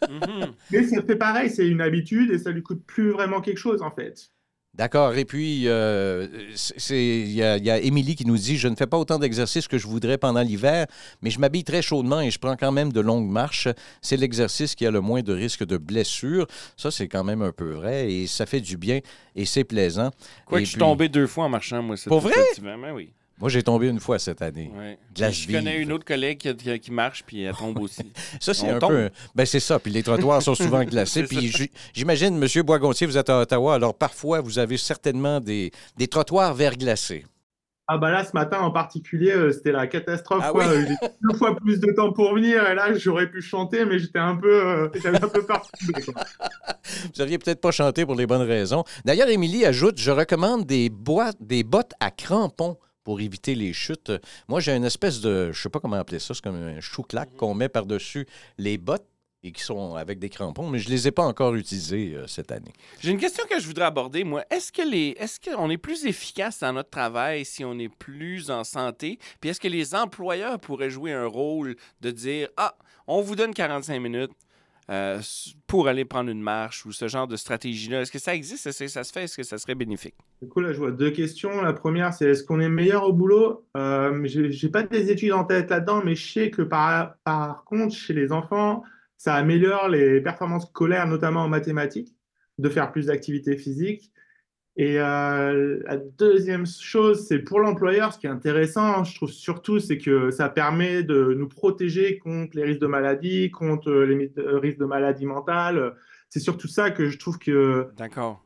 Mhm. 0.09 0.53
Mais 0.71 0.83
ça 0.83 1.01
fait 1.03 1.15
pareil, 1.15 1.49
c'est 1.49 1.67
une 1.67 1.81
habitude 1.81 2.31
et 2.31 2.39
ça 2.39 2.51
lui 2.51 2.63
coûte 2.63 2.83
plus 2.85 3.11
vraiment 3.11 3.41
quelque 3.41 3.57
chose, 3.59 3.81
en 3.83 3.91
fait. 3.91 4.31
D'accord. 4.79 5.13
Et 5.15 5.25
puis, 5.25 5.67
euh, 5.67 6.25
c'est- 6.55 7.05
il 7.05 7.31
y, 7.33 7.43
a- 7.43 7.79
Émilie 7.79 8.15
qui 8.15 8.25
nous 8.25 8.37
dit 8.37 8.57
Je 8.57 8.69
ne 8.69 8.75
fais 8.77 8.87
pas 8.87 8.97
autant 8.97 9.19
d'exercices 9.19 9.67
que 9.67 9.77
je 9.77 9.85
voudrais 9.85 10.17
pendant 10.17 10.41
l'hiver, 10.41 10.87
mais 11.21 11.29
je 11.31 11.37
m'habille 11.37 11.65
très 11.65 11.81
chaudement 11.81 12.21
et 12.21 12.31
je 12.31 12.39
prends 12.39 12.55
quand 12.55 12.71
même 12.71 12.93
de 12.93 13.01
longues 13.01 13.29
marches. 13.29 13.67
C'est 14.01 14.15
l'exercice 14.15 14.75
qui 14.75 14.85
a 14.85 14.91
le 14.91 15.01
moins 15.01 15.21
de 15.21 15.33
risque 15.33 15.65
de 15.65 15.75
blessure. 15.75 16.47
Ça, 16.77 16.91
c'est 16.91 17.09
quand 17.09 17.25
même 17.25 17.41
un 17.41 17.51
peu 17.51 17.71
vrai 17.73 18.09
et 18.09 18.25
ça 18.25 18.45
fait 18.45 18.61
du 18.61 18.77
bien 18.77 18.99
et 19.35 19.43
c'est 19.45 19.65
plaisant. 19.65 20.11
Quoi 20.45 20.59
Et 20.59 20.61
que 20.61 20.65
je 20.65 20.71
suis 20.71 20.79
tombé 20.79 21.09
deux 21.09 21.27
fois 21.27 21.43
en 21.43 21.49
marchant, 21.49 21.83
moi. 21.83 21.97
cet- 21.97 22.07
Pour 22.07 22.21
vrai? 22.21 22.31
Ben 22.61 22.77
oui. 22.93 23.11
Moi, 23.39 23.49
j'ai 23.49 23.63
tombé 23.63 23.87
une 23.87 23.99
fois 23.99 24.19
cette 24.19 24.41
année. 24.41 24.69
Ouais. 24.77 24.97
Glace 25.15 25.35
je 25.35 25.51
connais 25.51 25.77
une 25.81 25.91
autre 25.93 26.03
collègue 26.05 26.37
qui, 26.39 26.53
qui- 26.55 26.79
qui 26.79 26.91
marche, 26.91 27.23
puis 27.25 27.43
elle 27.43 27.55
tombe 27.55 27.79
aussi. 27.79 28.11
Ça, 28.41 28.53
c'est 28.53 28.69
un 28.69 28.79
tombe. 28.79 28.91
peu. 28.91 29.09
Ben, 29.33 29.45
c'est 29.45 29.59
ça. 29.61 29.79
Puis 29.79 29.91
les 29.91 30.03
trottoirs 30.03 30.41
sont 30.41 30.55
souvent 30.55 30.83
glacés. 30.85 31.23
Puis 31.23 31.51
j'imagine, 31.93 32.41
M. 32.43 32.63
Boisgontier, 32.63 33.07
vous 33.07 33.17
êtes 33.17 33.29
à 33.29 33.39
Ottawa, 33.41 33.75
alors 33.75 33.93
parfois, 33.95 34.41
vous 34.41 34.59
avez 34.59 34.77
certainement 34.77 35.39
des, 35.39 35.71
des 35.97 36.07
trottoirs 36.07 36.53
verglacés. 36.53 37.25
Ah 37.91 37.97
bah 37.97 38.11
là, 38.11 38.23
ce 38.23 38.29
matin 38.35 38.59
en 38.59 38.69
particulier, 38.69 39.31
euh, 39.31 39.51
c'était 39.51 39.71
la 39.71 39.87
catastrophe. 39.87 40.43
Ah 40.45 40.51
oui? 40.53 40.63
Euh, 40.63 40.85
J'ai 40.87 41.07
deux 41.31 41.35
fois 41.39 41.55
plus 41.55 41.79
de 41.79 41.91
temps 41.93 42.13
pour 42.13 42.35
venir 42.35 42.69
et 42.69 42.75
là, 42.75 42.93
j'aurais 42.93 43.27
pu 43.31 43.41
chanter, 43.41 43.83
mais 43.83 43.97
j'étais 43.97 44.19
un 44.19 44.35
peu, 44.35 44.63
euh, 44.63 44.89
j'avais 45.01 45.17
un 45.23 45.27
peu 45.27 45.43
peur. 45.43 45.65
de 45.81 45.87
tomber, 45.93 46.05
quoi. 46.05 46.23
Vous 47.05 47.09
n'auriez 47.17 47.39
peut-être 47.39 47.61
pas 47.61 47.71
chanté 47.71 48.05
pour 48.05 48.13
les 48.13 48.27
bonnes 48.27 48.43
raisons. 48.47 48.83
D'ailleurs, 49.05 49.29
Émilie 49.29 49.65
ajoute 49.65 49.97
Je 49.97 50.11
recommande 50.11 50.65
des, 50.67 50.89
boîtes, 50.91 51.37
des 51.41 51.63
bottes 51.63 51.93
à 51.99 52.11
crampons 52.11 52.77
pour 53.03 53.21
éviter 53.21 53.55
les 53.55 53.73
chutes. 53.73 54.11
Moi, 54.47 54.59
j'ai 54.59 54.75
une 54.75 54.85
espèce 54.85 55.21
de. 55.21 55.51
Je 55.51 55.61
sais 55.61 55.69
pas 55.69 55.79
comment 55.79 55.97
appeler 55.97 56.19
ça. 56.19 56.33
C'est 56.33 56.43
comme 56.43 56.55
un 56.55 56.79
chou-clac 56.79 57.35
qu'on 57.35 57.53
met 57.53 57.69
par-dessus 57.69 58.27
les 58.57 58.77
bottes 58.77 59.07
et 59.43 59.51
qui 59.51 59.63
sont 59.63 59.95
avec 59.95 60.19
des 60.19 60.29
crampons, 60.29 60.67
mais 60.67 60.79
je 60.79 60.89
les 60.89 61.07
ai 61.07 61.11
pas 61.11 61.23
encore 61.23 61.55
utilisés 61.55 62.13
euh, 62.13 62.27
cette 62.27 62.51
année. 62.51 62.73
J'ai 62.99 63.11
une 63.11 63.17
question 63.17 63.45
que 63.49 63.59
je 63.59 63.65
voudrais 63.65 63.85
aborder, 63.85 64.23
moi. 64.23 64.43
Est-ce 64.49 64.71
que 64.71 64.81
les, 64.81 65.15
est-ce 65.17 65.39
qu'on 65.39 65.69
est 65.69 65.77
plus 65.77 66.05
efficace 66.05 66.59
dans 66.59 66.73
notre 66.73 66.89
travail 66.89 67.45
si 67.45 67.63
on 67.63 67.79
est 67.79 67.89
plus 67.89 68.51
en 68.51 68.63
santé? 68.65 69.17
Puis 69.39 69.49
est-ce 69.49 69.61
que 69.61 69.69
les 69.69 69.95
employeurs 69.95 70.59
pourraient 70.59 70.89
jouer 70.89 71.13
un 71.13 71.25
rôle 71.25 71.77
de 72.01 72.11
dire 72.11 72.49
Ah, 72.57 72.75
on 73.07 73.21
vous 73.21 73.35
donne 73.35 73.53
45 73.53 73.99
minutes 73.99 74.31
euh, 74.89 75.19
pour 75.67 75.87
aller 75.87 76.03
prendre 76.03 76.29
une 76.29 76.41
marche 76.41 76.85
ou 76.85 76.91
ce 76.91 77.07
genre 77.07 77.27
de 77.27 77.35
stratégie-là? 77.35 78.01
Est-ce 78.01 78.11
que 78.11 78.19
ça 78.19 78.33
existe? 78.33 78.65
Est-ce 78.65 78.83
que 78.83 78.87
ça 78.87 79.03
se 79.03 79.11
fait? 79.11 79.23
Est-ce 79.23 79.37
que 79.37 79.43
ça 79.43 79.57
serait 79.57 79.75
bénéfique? 79.75 80.15
Du 80.41 80.47
coup, 80.47 80.61
là, 80.61 80.73
je 80.73 80.79
vois 80.79 80.91
deux 80.91 81.11
questions. 81.11 81.61
La 81.61 81.73
première, 81.73 82.13
c'est 82.13 82.29
est-ce 82.29 82.43
qu'on 82.43 82.59
est 82.59 82.69
meilleur 82.69 83.03
au 83.03 83.13
boulot? 83.13 83.65
Euh, 83.77 84.19
j'ai 84.25 84.51
j'ai 84.51 84.69
pas 84.69 84.83
des 84.83 85.11
études 85.11 85.33
en 85.33 85.43
tête 85.43 85.69
là-dedans, 85.69 86.01
mais 86.03 86.15
je 86.15 86.31
sais 86.31 86.49
que 86.49 86.63
par, 86.63 87.15
par 87.23 87.63
contre, 87.65 87.93
chez 87.93 88.13
les 88.13 88.31
enfants, 88.31 88.83
ça 89.17 89.35
améliore 89.35 89.89
les 89.89 90.21
performances 90.21 90.65
scolaires, 90.67 91.07
notamment 91.07 91.41
en 91.41 91.49
mathématiques, 91.49 92.15
de 92.57 92.69
faire 92.69 92.91
plus 92.91 93.07
d'activité 93.07 93.57
physique. 93.57 94.11
Et 94.79 94.97
euh, 94.97 95.81
la 95.85 95.97
deuxième 95.97 96.65
chose, 96.65 97.27
c'est 97.27 97.39
pour 97.39 97.59
l'employeur, 97.59 98.13
ce 98.13 98.17
qui 98.17 98.27
est 98.27 98.29
intéressant, 98.29 99.03
je 99.03 99.13
trouve 99.13 99.29
surtout, 99.29 99.77
c'est 99.79 99.97
que 99.97 100.31
ça 100.31 100.47
permet 100.47 101.03
de 101.03 101.35
nous 101.37 101.49
protéger 101.49 102.17
contre 102.17 102.55
les 102.55 102.63
risques 102.63 102.79
de 102.79 102.87
maladie, 102.87 103.51
contre 103.51 103.91
les 103.91 104.31
euh, 104.37 104.57
risques 104.57 104.77
de 104.77 104.85
maladie 104.85 105.25
mentale. 105.25 105.95
C'est 106.29 106.39
surtout 106.39 106.69
ça 106.69 106.91
que 106.91 107.09
je 107.09 107.19
trouve 107.19 107.37
que 107.39 107.89
D'accord. 107.97 108.41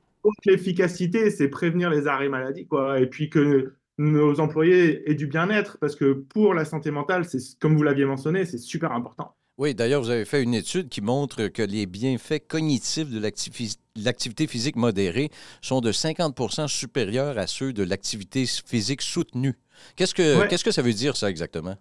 l'efficacité, 0.48 1.30
c'est 1.30 1.50
prévenir 1.50 1.92
les 1.92 2.08
arrêts 2.08 2.30
maladie, 2.30 2.66
quoi. 2.66 3.00
Et 3.00 3.06
puis 3.06 3.30
que 3.30 3.76
nos 4.00 4.40
employés 4.40 5.08
aient 5.08 5.14
du 5.14 5.28
bien-être, 5.28 5.78
parce 5.78 5.96
que 5.96 6.14
pour 6.14 6.56
la 6.56 6.66
santé 6.66 6.90
mentale, 6.90 7.26
c'est 7.26 7.60
comme 7.60 7.78
vous 7.78 7.84
l'aviez 7.84 8.06
mentionné, 8.06 8.46
c'est 8.46 8.58
super 8.58 8.92
important. 8.94 9.36
Oui, 9.60 9.76
d'ailleurs, 9.76 10.02
vous 10.02 10.10
avez 10.10 10.26
fait 10.26 10.42
une 10.42 10.56
étude 10.56 10.90
qui 10.90 11.02
montre 11.02 11.48
que 11.48 11.62
les 11.62 11.86
bienfaits 11.86 12.48
cognitifs 12.48 13.10
de 13.10 13.20
l'activi- 13.20 13.78
l'activité 13.96 14.48
physique 14.48 14.76
modérée 14.76 15.30
sont 15.62 15.80
de 15.80 15.92
50 15.92 16.68
supérieurs 16.68 17.38
à 17.38 17.46
ceux 17.46 17.72
de 17.72 17.84
l'activité 17.84 18.46
physique 18.48 19.04
soutenue. 19.04 19.54
Qu'est-ce 19.96 20.16
que, 20.16 20.40
Ouais. 20.40 20.48
qu'est-ce 20.48 20.64
que 20.64 20.72
ça 20.72 20.82
veut 20.82 20.94
dire, 20.94 21.16
ça, 21.16 21.30
exactement? 21.30 21.78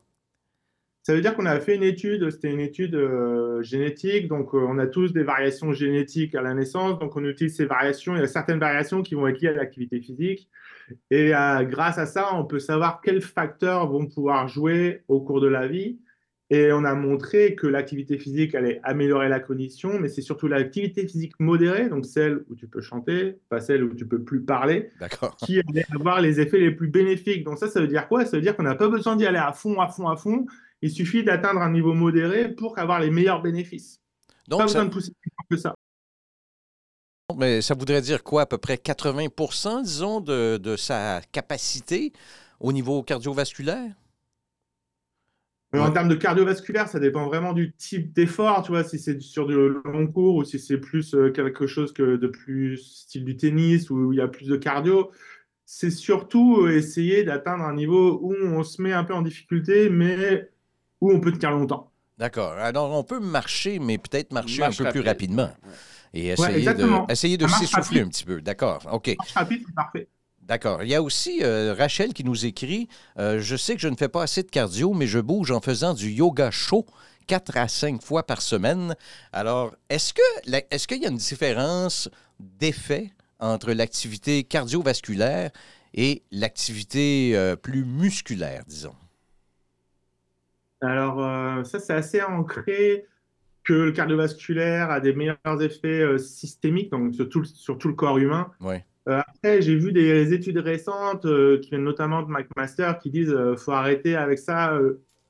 Ça 1.05 1.15
veut 1.15 1.23
dire 1.23 1.35
qu'on 1.35 1.47
a 1.47 1.59
fait 1.61 1.75
une 1.75 1.83
étude, 1.83 2.31
c'était 2.31 2.51
une 2.51 2.61
étude 2.61 2.95
euh, 2.95 3.61
génétique, 3.63 4.29
donc 4.29 4.55
euh, 4.55 4.59
on 4.69 4.79
a 4.79 4.87
tous 4.87 5.13
des 5.13 5.25
variations 5.25 5.73
génétiques 5.73 6.35
à 6.35 6.43
la 6.43 6.55
naissance, 6.55 6.99
donc 7.01 7.17
on 7.17 7.25
utilise 7.25 7.57
ces 7.57 7.65
variations, 7.65 8.15
il 8.15 8.21
y 8.21 8.23
a 8.23 8.29
certaines 8.29 8.61
variations 8.61 9.03
qui 9.03 9.15
vont 9.17 9.27
être 9.27 9.41
liées 9.41 9.49
à 9.49 9.53
l'activité 9.53 10.01
physique, 10.01 10.49
et 11.11 11.35
euh, 11.35 11.65
grâce 11.65 11.99
à 11.99 12.07
ça, 12.07 12.35
on 12.37 12.45
peut 12.45 12.61
savoir 12.61 13.01
quels 13.01 13.21
facteurs 13.23 13.89
vont 13.91 14.07
pouvoir 14.07 14.47
jouer 14.47 15.03
au 15.09 15.21
cours 15.21 15.41
de 15.41 15.49
la 15.49 15.67
vie, 15.67 15.99
et 16.53 16.71
on 16.71 16.85
a 16.85 16.95
montré 16.95 17.55
que 17.55 17.67
l'activité 17.67 18.19
physique 18.19 18.55
allait 18.55 18.79
améliorer 18.83 19.31
la 19.31 19.41
cognition, 19.41 19.99
mais 19.99 20.11
c'est 20.11 20.21
surtout 20.21 20.49
l'activité 20.49 21.09
physique 21.09 21.33
modérée, 21.41 21.89
donc 21.89 22.05
celle 22.05 22.45
où 22.51 22.55
tu 22.55 22.69
peux 22.69 22.83
chanter, 22.83 23.39
pas 23.49 23.59
celle 23.59 23.83
où 23.83 23.95
tu 23.95 24.07
peux 24.07 24.23
plus 24.23 24.43
parler, 24.43 24.91
qui 25.39 25.63
allait 25.67 25.87
avoir 25.95 26.21
les 26.21 26.41
effets 26.41 26.59
les 26.59 26.71
plus 26.71 26.89
bénéfiques. 26.89 27.43
Donc 27.43 27.57
ça, 27.57 27.69
ça 27.69 27.81
veut 27.81 27.89
dire 27.89 28.07
quoi? 28.07 28.27
Ça 28.27 28.37
veut 28.37 28.43
dire 28.43 28.55
qu'on 28.55 28.65
n'a 28.65 28.75
pas 28.75 28.89
besoin 28.89 29.17
d'y 29.17 29.25
aller 29.25 29.39
à 29.39 29.55
fond, 29.55 29.81
à 29.81 29.89
fond, 29.89 30.09
à 30.09 30.17
fond. 30.17 30.45
Il 30.83 30.91
suffit 30.91 31.25
d'atteindre 31.25 31.63
un 31.63 31.71
niveau 31.71 31.95
modéré 31.95 32.51
pour 32.51 32.79
avoir 32.79 33.01
les 33.01 33.11
meilleurs 33.11 33.41
bénéfices. 33.41 34.03
Donc, 34.47 34.61
pas 34.61 34.69
ça, 34.69 34.75
besoin 34.75 34.85
de 34.85 34.91
pousser 34.91 35.13
plus 35.23 35.57
que 35.57 35.57
ça. 35.57 35.75
mais 37.39 37.63
ça 37.63 37.73
voudrait 37.73 38.03
dire 38.03 38.23
quoi? 38.23 38.43
À 38.43 38.47
peu 38.47 38.59
près 38.59 38.77
80 38.77 39.81
disons, 39.85 40.21
de, 40.21 40.59
de 40.59 40.77
sa 40.77 41.23
capacité 41.33 42.13
au 42.61 42.75
niveau 42.75 43.03
cardiovasculaire? 43.03 43.95
Mais 45.73 45.79
En 45.81 45.87
Ouais. 45.87 45.93
termes 45.95 46.09
de 46.09 46.15
cardiovasculaire, 46.15 46.89
ça 46.89 47.01
dépend 47.01 47.27
vraiment 47.27 47.53
du 47.55 47.73
type 47.73 48.13
d'effort. 48.13 48.63
Tu 48.63 48.73
vois, 48.73 48.85
si 48.85 48.99
c'est 48.99 49.21
sur 49.23 49.47
du 49.47 49.55
long 49.55 50.07
cours 50.07 50.37
ou 50.37 50.45
si 50.45 50.59
c'est 50.59 50.77
plus 50.79 51.15
euh, 51.15 51.31
quelque 51.31 51.67
chose 51.67 51.93
que 51.95 52.17
de 52.17 52.27
plus 52.27 52.77
style 52.77 53.25
du 53.25 53.37
tennis 53.37 53.89
où 53.91 54.13
il 54.13 54.19
y 54.19 54.21
a 54.21 54.29
plus 54.29 54.49
de 54.49 54.57
cardio. 54.57 55.11
C'est 55.65 55.91
surtout 55.91 56.61
euh, 56.67 56.77
essayer 56.77 57.25
d'atteindre 57.25 57.65
un 57.65 57.75
niveau 57.75 58.19
où 58.23 58.35
on 58.35 58.63
se 58.65 58.83
met 58.83 58.93
un 58.93 59.05
peu 59.05 59.15
en 59.15 59.23
difficulté, 59.23 59.89
mais 59.89 60.51
où 61.01 61.11
on 61.11 61.21
peut 61.21 61.33
tenir 61.33 61.53
longtemps. 61.53 61.91
D'accord. 62.19 62.53
Alors, 62.53 62.93
on 62.93 63.03
peut 63.05 63.19
marcher, 63.21 63.79
mais 63.79 63.97
peut-être 63.97 64.33
marcher 64.33 64.61
Marche 64.61 64.81
un 64.81 64.85
peu 64.85 64.91
plus 64.91 65.01
rapide. 65.01 65.31
rapidement. 65.31 65.51
Et 66.13 66.29
essayer 66.29 66.53
de, 66.53 66.59
exactement. 66.59 67.09
essayer 67.09 67.39
de 67.39 67.47
s'essouffler 67.47 68.01
rapide. 68.01 68.03
un 68.03 68.09
petit 68.11 68.25
peu. 68.25 68.43
D'accord. 68.43 68.87
OK. 68.93 69.15
Marche 69.19 69.33
rapide, 69.33 69.63
c'est 69.67 69.75
parfait. 69.75 70.09
D'accord. 70.43 70.83
Il 70.83 70.89
y 70.89 70.95
a 70.95 71.03
aussi 71.03 71.41
euh, 71.43 71.75
Rachel 71.77 72.13
qui 72.13 72.25
nous 72.25 72.47
écrit 72.47 72.89
euh, 73.19 73.39
Je 73.41 73.57
sais 73.57 73.75
que 73.75 73.81
je 73.81 73.89
ne 73.89 73.97
fais 73.97 74.09
pas 74.09 74.23
assez 74.25 74.43
de 74.43 74.51
cardio, 74.51 74.93
mais 74.93 75.07
je 75.07 75.21
bouge 75.21 75.51
en 75.53 75.61
faisant 75.61 75.95
du 75.95 76.11
yoga 76.11 76.51
chaud 76.51 76.85
quatre 77.29 77.57
à 77.57 77.69
cinq 77.69 78.03
fois 78.03 78.25
par 78.27 78.43
semaine. 78.43 78.97
Alors, 79.33 79.75
est-ce 79.89 80.13
que 80.13 80.23
est-ce 80.71 80.89
qu'il 80.89 81.01
y 81.03 81.07
a 81.07 81.11
une 81.11 81.17
différence 81.17 82.11
d'effet 82.41 83.11
entre 83.39 83.73
l'activité 83.73 84.43
cardiovasculaire 84.43 85.51
et 85.95 86.23
l'activité 86.33 87.33
euh, 87.37 87.55
plus 87.55 87.85
musculaire, 87.85 88.65
disons? 88.67 88.95
Alors, 90.81 91.23
euh, 91.25 91.65
ça, 91.65 91.79
c'est 91.81 91.95
assez 91.95 92.23
ancré 92.23 93.07
que 93.65 93.73
le 93.75 93.93
cardiovasculaire 93.93 94.91
a 94.91 95.01
des 95.01 95.15
meilleurs 95.15 95.63
effets 95.63 96.01
euh, 96.03 96.19
systémiques, 96.19 96.91
donc 96.93 97.15
sur 97.15 97.29
tout, 97.29 97.41
le- 97.41 97.47
sur 97.47 97.79
tout 97.79 97.89
le 97.89 97.95
corps 97.95 98.19
humain. 98.19 98.53
Oui. 98.61 98.83
Euh, 99.09 99.21
après, 99.27 99.63
j'ai 99.63 99.77
vu 99.77 99.93
des 99.93 100.33
études 100.33 100.59
récentes 100.59 101.25
euh, 101.25 101.59
qui 101.59 101.71
viennent 101.71 101.83
notamment 101.85 102.23
de 102.23 102.31
McMaster 102.31 102.93
qui 103.03 103.11
disent 103.11 103.33
euh, 103.33 103.57
faut 103.57 103.73
arrêter 103.73 104.15
avec 104.17 104.39
ça. 104.39 104.79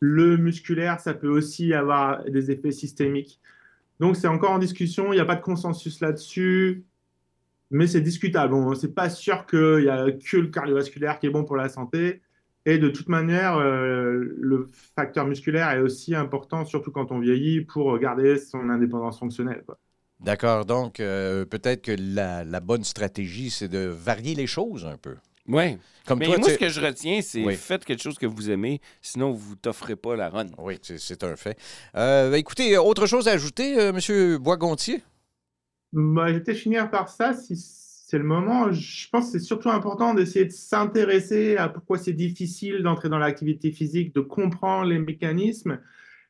le 0.00 0.36
musculaire, 0.36 1.00
ça 1.00 1.14
peut 1.14 1.28
aussi 1.28 1.72
avoir 1.74 2.24
des 2.24 2.50
effets 2.50 2.72
systémiques. 2.72 3.40
Donc, 4.00 4.16
c'est 4.16 4.28
encore 4.28 4.52
en 4.52 4.58
discussion. 4.58 5.12
Il 5.12 5.16
n'y 5.16 5.20
a 5.22 5.24
pas 5.24 5.36
de 5.36 5.42
consensus 5.42 6.00
là-dessus, 6.00 6.84
mais 7.70 7.86
c'est 7.86 8.00
discutable. 8.00 8.52
Bon, 8.52 8.74
c'est 8.74 8.94
pas 8.94 9.10
sûr 9.10 9.46
qu'il 9.46 9.78
n'y 9.84 9.88
a 9.88 10.10
que 10.12 10.36
le 10.38 10.48
cardiovasculaire 10.48 11.18
qui 11.18 11.26
est 11.26 11.30
bon 11.30 11.44
pour 11.44 11.56
la 11.56 11.68
santé. 11.68 12.22
Et 12.66 12.78
de 12.78 12.88
toute 12.88 13.08
manière, 13.08 13.58
le 13.60 14.66
facteur 14.96 15.26
musculaire 15.26 15.70
est 15.70 15.80
aussi 15.80 16.14
important, 16.14 16.64
surtout 16.64 16.92
quand 16.92 17.12
on 17.12 17.18
vieillit, 17.20 17.62
pour 17.62 17.98
garder 17.98 18.38
son 18.38 18.70
indépendance 18.70 19.18
fonctionnelle. 19.18 19.64
D'accord. 20.24 20.64
Donc, 20.64 21.00
euh, 21.00 21.44
peut-être 21.44 21.82
que 21.82 21.96
la, 21.98 22.44
la 22.44 22.60
bonne 22.60 22.84
stratégie, 22.84 23.50
c'est 23.50 23.68
de 23.68 23.86
varier 23.86 24.34
les 24.34 24.46
choses 24.46 24.84
un 24.86 24.96
peu. 24.96 25.16
Oui. 25.48 25.76
Comme 26.06 26.20
Mais 26.20 26.26
toi, 26.26 26.38
moi, 26.38 26.46
tu- 26.48 26.54
ce 26.54 26.58
que 26.58 26.68
je 26.68 26.80
retiens, 26.80 27.20
c'est 27.22 27.44
Oui. 27.44 27.54
faites 27.56 27.84
quelque 27.84 28.02
chose 28.02 28.18
que 28.18 28.26
vous 28.26 28.50
aimez, 28.50 28.80
sinon 29.00 29.32
vous 29.32 29.56
t'offrez 29.56 29.96
pas 29.96 30.14
la 30.16 30.28
run. 30.28 30.46
Oui, 30.58 30.78
c'est- 30.82 31.24
un 31.24 31.36
fait. 31.36 31.58
Euh, 31.96 32.32
écoutez, 32.34 32.76
autre 32.78 33.06
chose 33.06 33.26
à 33.28 33.32
ajouter, 33.32 33.78
euh, 33.78 33.92
M. 33.92 34.38
Boisgontier? 34.38 35.02
Bah, 35.92 36.28
je 36.28 36.34
vais 36.34 36.40
peut-être 36.40 36.58
finir 36.58 36.90
par 36.90 37.08
ça, 37.08 37.34
si 37.34 37.54
c'est 37.56 38.18
le 38.18 38.24
moment. 38.24 38.70
Je 38.72 39.08
pense 39.10 39.26
que 39.26 39.32
c'est 39.38 39.44
surtout 39.44 39.70
important 39.70 40.14
d'essayer 40.14 40.44
de 40.44 40.50
s'intéresser 40.52 41.56
à 41.56 41.68
pourquoi 41.68 41.98
c'est 41.98 42.12
difficile 42.12 42.82
d'entrer 42.82 43.08
dans 43.08 43.18
l'activité 43.18 43.72
physique, 43.72 44.14
de 44.14 44.20
comprendre 44.20 44.86
les 44.86 44.98
mécanismes. 44.98 45.80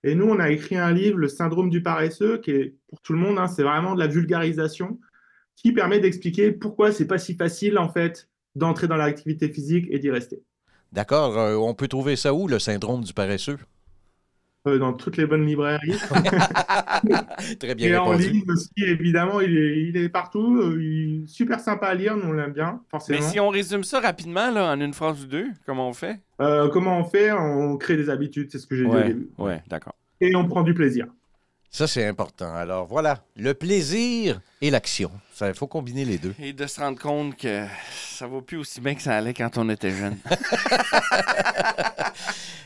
Et 0.05 0.15
nous, 0.15 0.27
on 0.27 0.39
a 0.41 0.51
écrit 0.51 0.77
un 0.77 0.93
livre, 0.93 1.19
Le 1.19 1.29
syndrome 1.29 1.71
du 1.71 1.83
paresseux, 1.83 2.39
qui 2.39 2.51
est 2.51 2.75
pour 2.89 3.01
tout 3.03 3.13
le 3.13 3.19
monde, 3.19 3.39
hein, 3.39 3.47
c'est 3.47 3.63
vraiment 3.63 3.95
de 3.95 4.01
la 4.01 4.09
vulgarisation, 4.09 4.99
qui 5.57 5.73
permet 5.73 6.01
d'expliquer 6.01 6.53
pourquoi 6.53 6.93
c'est 6.93 7.07
pas 7.07 7.19
si 7.19 7.35
facile, 7.35 7.79
en 7.79 7.89
fait, 7.89 8.29
d'entrer 8.55 8.89
dans 8.89 8.97
l'activité 8.97 9.49
physique 9.49 9.87
et 9.91 9.99
d'y 9.99 10.11
rester. 10.11 10.43
D'accord. 10.93 11.39
euh, 11.39 11.57
on 11.57 11.75
peut 11.75 11.89
trouver 11.89 12.17
ça 12.17 12.35
où, 12.35 12.49
le 12.49 12.59
syndrome 12.59 13.05
du 13.05 13.15
paresseux? 13.15 13.59
Euh, 14.67 14.79
dans 14.79 14.93
toutes 14.93 15.17
les 15.17 15.27
bonnes 15.27 15.45
librairies. 15.47 15.99
Très 17.59 17.75
bien 17.75 17.89
Et 17.89 17.97
en 17.97 18.05
répondu. 18.09 18.31
ligne 18.31 18.45
aussi, 18.51 18.71
évidemment, 18.79 19.41
il 19.41 19.57
est, 19.57 19.83
il 19.89 19.97
est 19.97 20.09
partout. 20.09 20.57
euh, 20.61 20.79
il 20.83 21.25
est 21.25 21.27
super 21.27 21.61
sympa 21.61 21.89
à 21.89 21.95
lire, 21.95 22.17
nous 22.17 22.29
on 22.29 22.33
l'aime 22.33 22.53
bien, 22.53 22.81
forcément. 22.91 23.19
Mais 23.19 23.25
si 23.27 23.41
on 23.41 23.49
résume 23.49 23.85
ça 23.85 24.01
rapidement, 24.01 24.51
là, 24.51 24.73
en 24.73 24.81
une 24.81 24.95
phrase 24.95 25.23
ou 25.25 25.27
deux, 25.27 25.47
comment 25.67 25.89
on 25.89 25.93
fait? 25.93 26.21
Euh, 26.41 26.69
comment 26.69 26.99
on 26.99 27.05
fait? 27.05 27.33
On 27.33 27.77
crée 27.77 27.97
des 27.97 28.11
habitudes, 28.11 28.51
c'est 28.51 28.59
ce 28.59 28.67
que 28.67 28.77
j'ai 28.77 28.85
dit 28.85 28.91
au 28.91 29.03
début. 29.03 29.31
ouais, 29.39 29.63
d'accord. 29.69 29.95
Et 30.21 30.35
on 30.37 30.47
prend 30.47 30.63
du 30.63 30.75
plaisir. 30.75 31.07
Ça, 31.71 31.87
c'est 31.87 32.07
important. 32.07 32.55
Alors, 32.55 32.87
voilà, 32.87 33.25
le 33.37 33.55
plaisir 33.55 34.41
et 34.63 34.71
l'action. 34.71 35.11
Il 35.41 35.55
faut 35.55 35.67
combiner 35.67 36.05
les 36.05 36.19
deux. 36.19 36.35
Et 36.39 36.53
de 36.53 36.67
se 36.69 36.81
rendre 36.81 36.99
compte 37.01 37.37
que 37.37 37.67
ça 38.17 38.29
va 38.29 38.41
plus 38.41 38.59
aussi 38.59 38.81
bien 38.81 38.95
que 38.95 39.03
ça 39.03 39.17
allait 39.17 39.35
quand 39.35 39.59
on 39.59 39.69
était 39.69 39.91
jeune. 39.91 40.17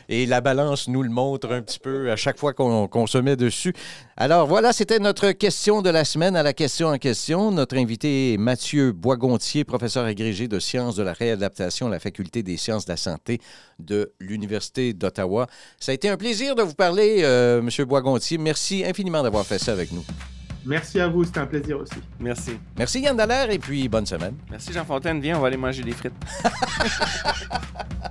Et 0.09 0.25
la 0.25 0.39
balance 0.39 0.87
nous 0.87 1.03
le 1.03 1.09
montre 1.09 1.51
un 1.51 1.61
petit 1.61 1.79
peu 1.79 2.09
à 2.11 2.15
chaque 2.15 2.37
fois 2.37 2.53
qu'on 2.53 3.07
se 3.07 3.17
met 3.17 3.35
dessus. 3.35 3.73
Alors 4.15 4.47
voilà, 4.47 4.71
c'était 4.71 4.99
notre 4.99 5.31
question 5.31 5.81
de 5.81 5.89
la 5.89 6.05
semaine 6.05 6.37
à 6.37 6.43
la 6.43 6.53
question 6.53 6.87
en 6.87 6.97
question. 6.97 7.51
Notre 7.51 7.75
invité 7.75 8.33
est 8.33 8.37
Mathieu 8.37 8.93
Boisgontier, 8.93 9.65
professeur 9.65 10.05
agrégé 10.05 10.47
de 10.47 10.59
sciences 10.59 10.95
de 10.95 11.03
la 11.03 11.11
réadaptation 11.11 11.87
à 11.87 11.89
la 11.89 11.99
Faculté 11.99 12.41
des 12.41 12.55
sciences 12.55 12.85
de 12.85 12.93
la 12.93 12.97
santé 12.97 13.41
de 13.79 14.13
l'Université 14.21 14.93
d'Ottawa. 14.93 15.47
Ça 15.77 15.91
a 15.91 15.95
été 15.95 16.07
un 16.07 16.15
plaisir 16.15 16.55
de 16.55 16.61
vous 16.61 16.75
parler, 16.75 17.23
euh, 17.23 17.61
Monsieur 17.61 17.83
Boisgontier. 17.83 18.37
Merci 18.37 18.85
infiniment 18.85 19.23
d'avoir 19.23 19.45
fait 19.45 19.59
ça 19.59 19.73
avec 19.73 19.91
nous. 19.91 20.05
Merci 20.67 20.99
à 20.99 21.07
vous, 21.07 21.23
c'était 21.23 21.39
un 21.39 21.45
plaisir 21.45 21.79
aussi. 21.79 21.95
Merci. 22.19 22.59
Merci 22.77 22.99
Yann 22.99 23.15
Dallaire 23.15 23.49
et 23.49 23.57
puis 23.57 23.87
bonne 23.87 24.05
semaine. 24.05 24.35
Merci 24.51 24.73
Jean 24.73 24.83
Fontaine. 24.83 25.21
Viens, 25.21 25.37
on 25.37 25.41
va 25.41 25.47
aller 25.47 25.55
manger 25.55 25.81
des 25.81 25.93
frites. 25.93 26.13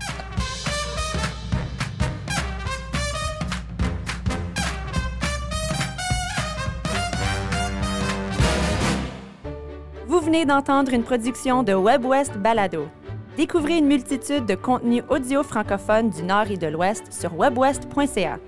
Vous 10.09 10.21
venez 10.21 10.47
d'entendre 10.47 10.95
une 10.95 11.03
production 11.03 11.63
de 11.63 11.75
WebWest 11.75 12.39
Balado. 12.39 12.89
Découvrez 13.37 13.77
une 13.77 13.87
multitude 13.87 14.47
de 14.47 14.55
contenus 14.55 15.03
audio 15.11 15.43
francophones 15.43 16.09
du 16.09 16.23
Nord 16.23 16.51
et 16.51 16.57
de 16.57 16.69
l'Ouest 16.69 17.13
sur 17.13 17.37
webwest.ca. 17.37 18.39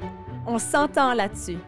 On 0.46 0.58
s'entend 0.58 1.12
là-dessus. 1.12 1.58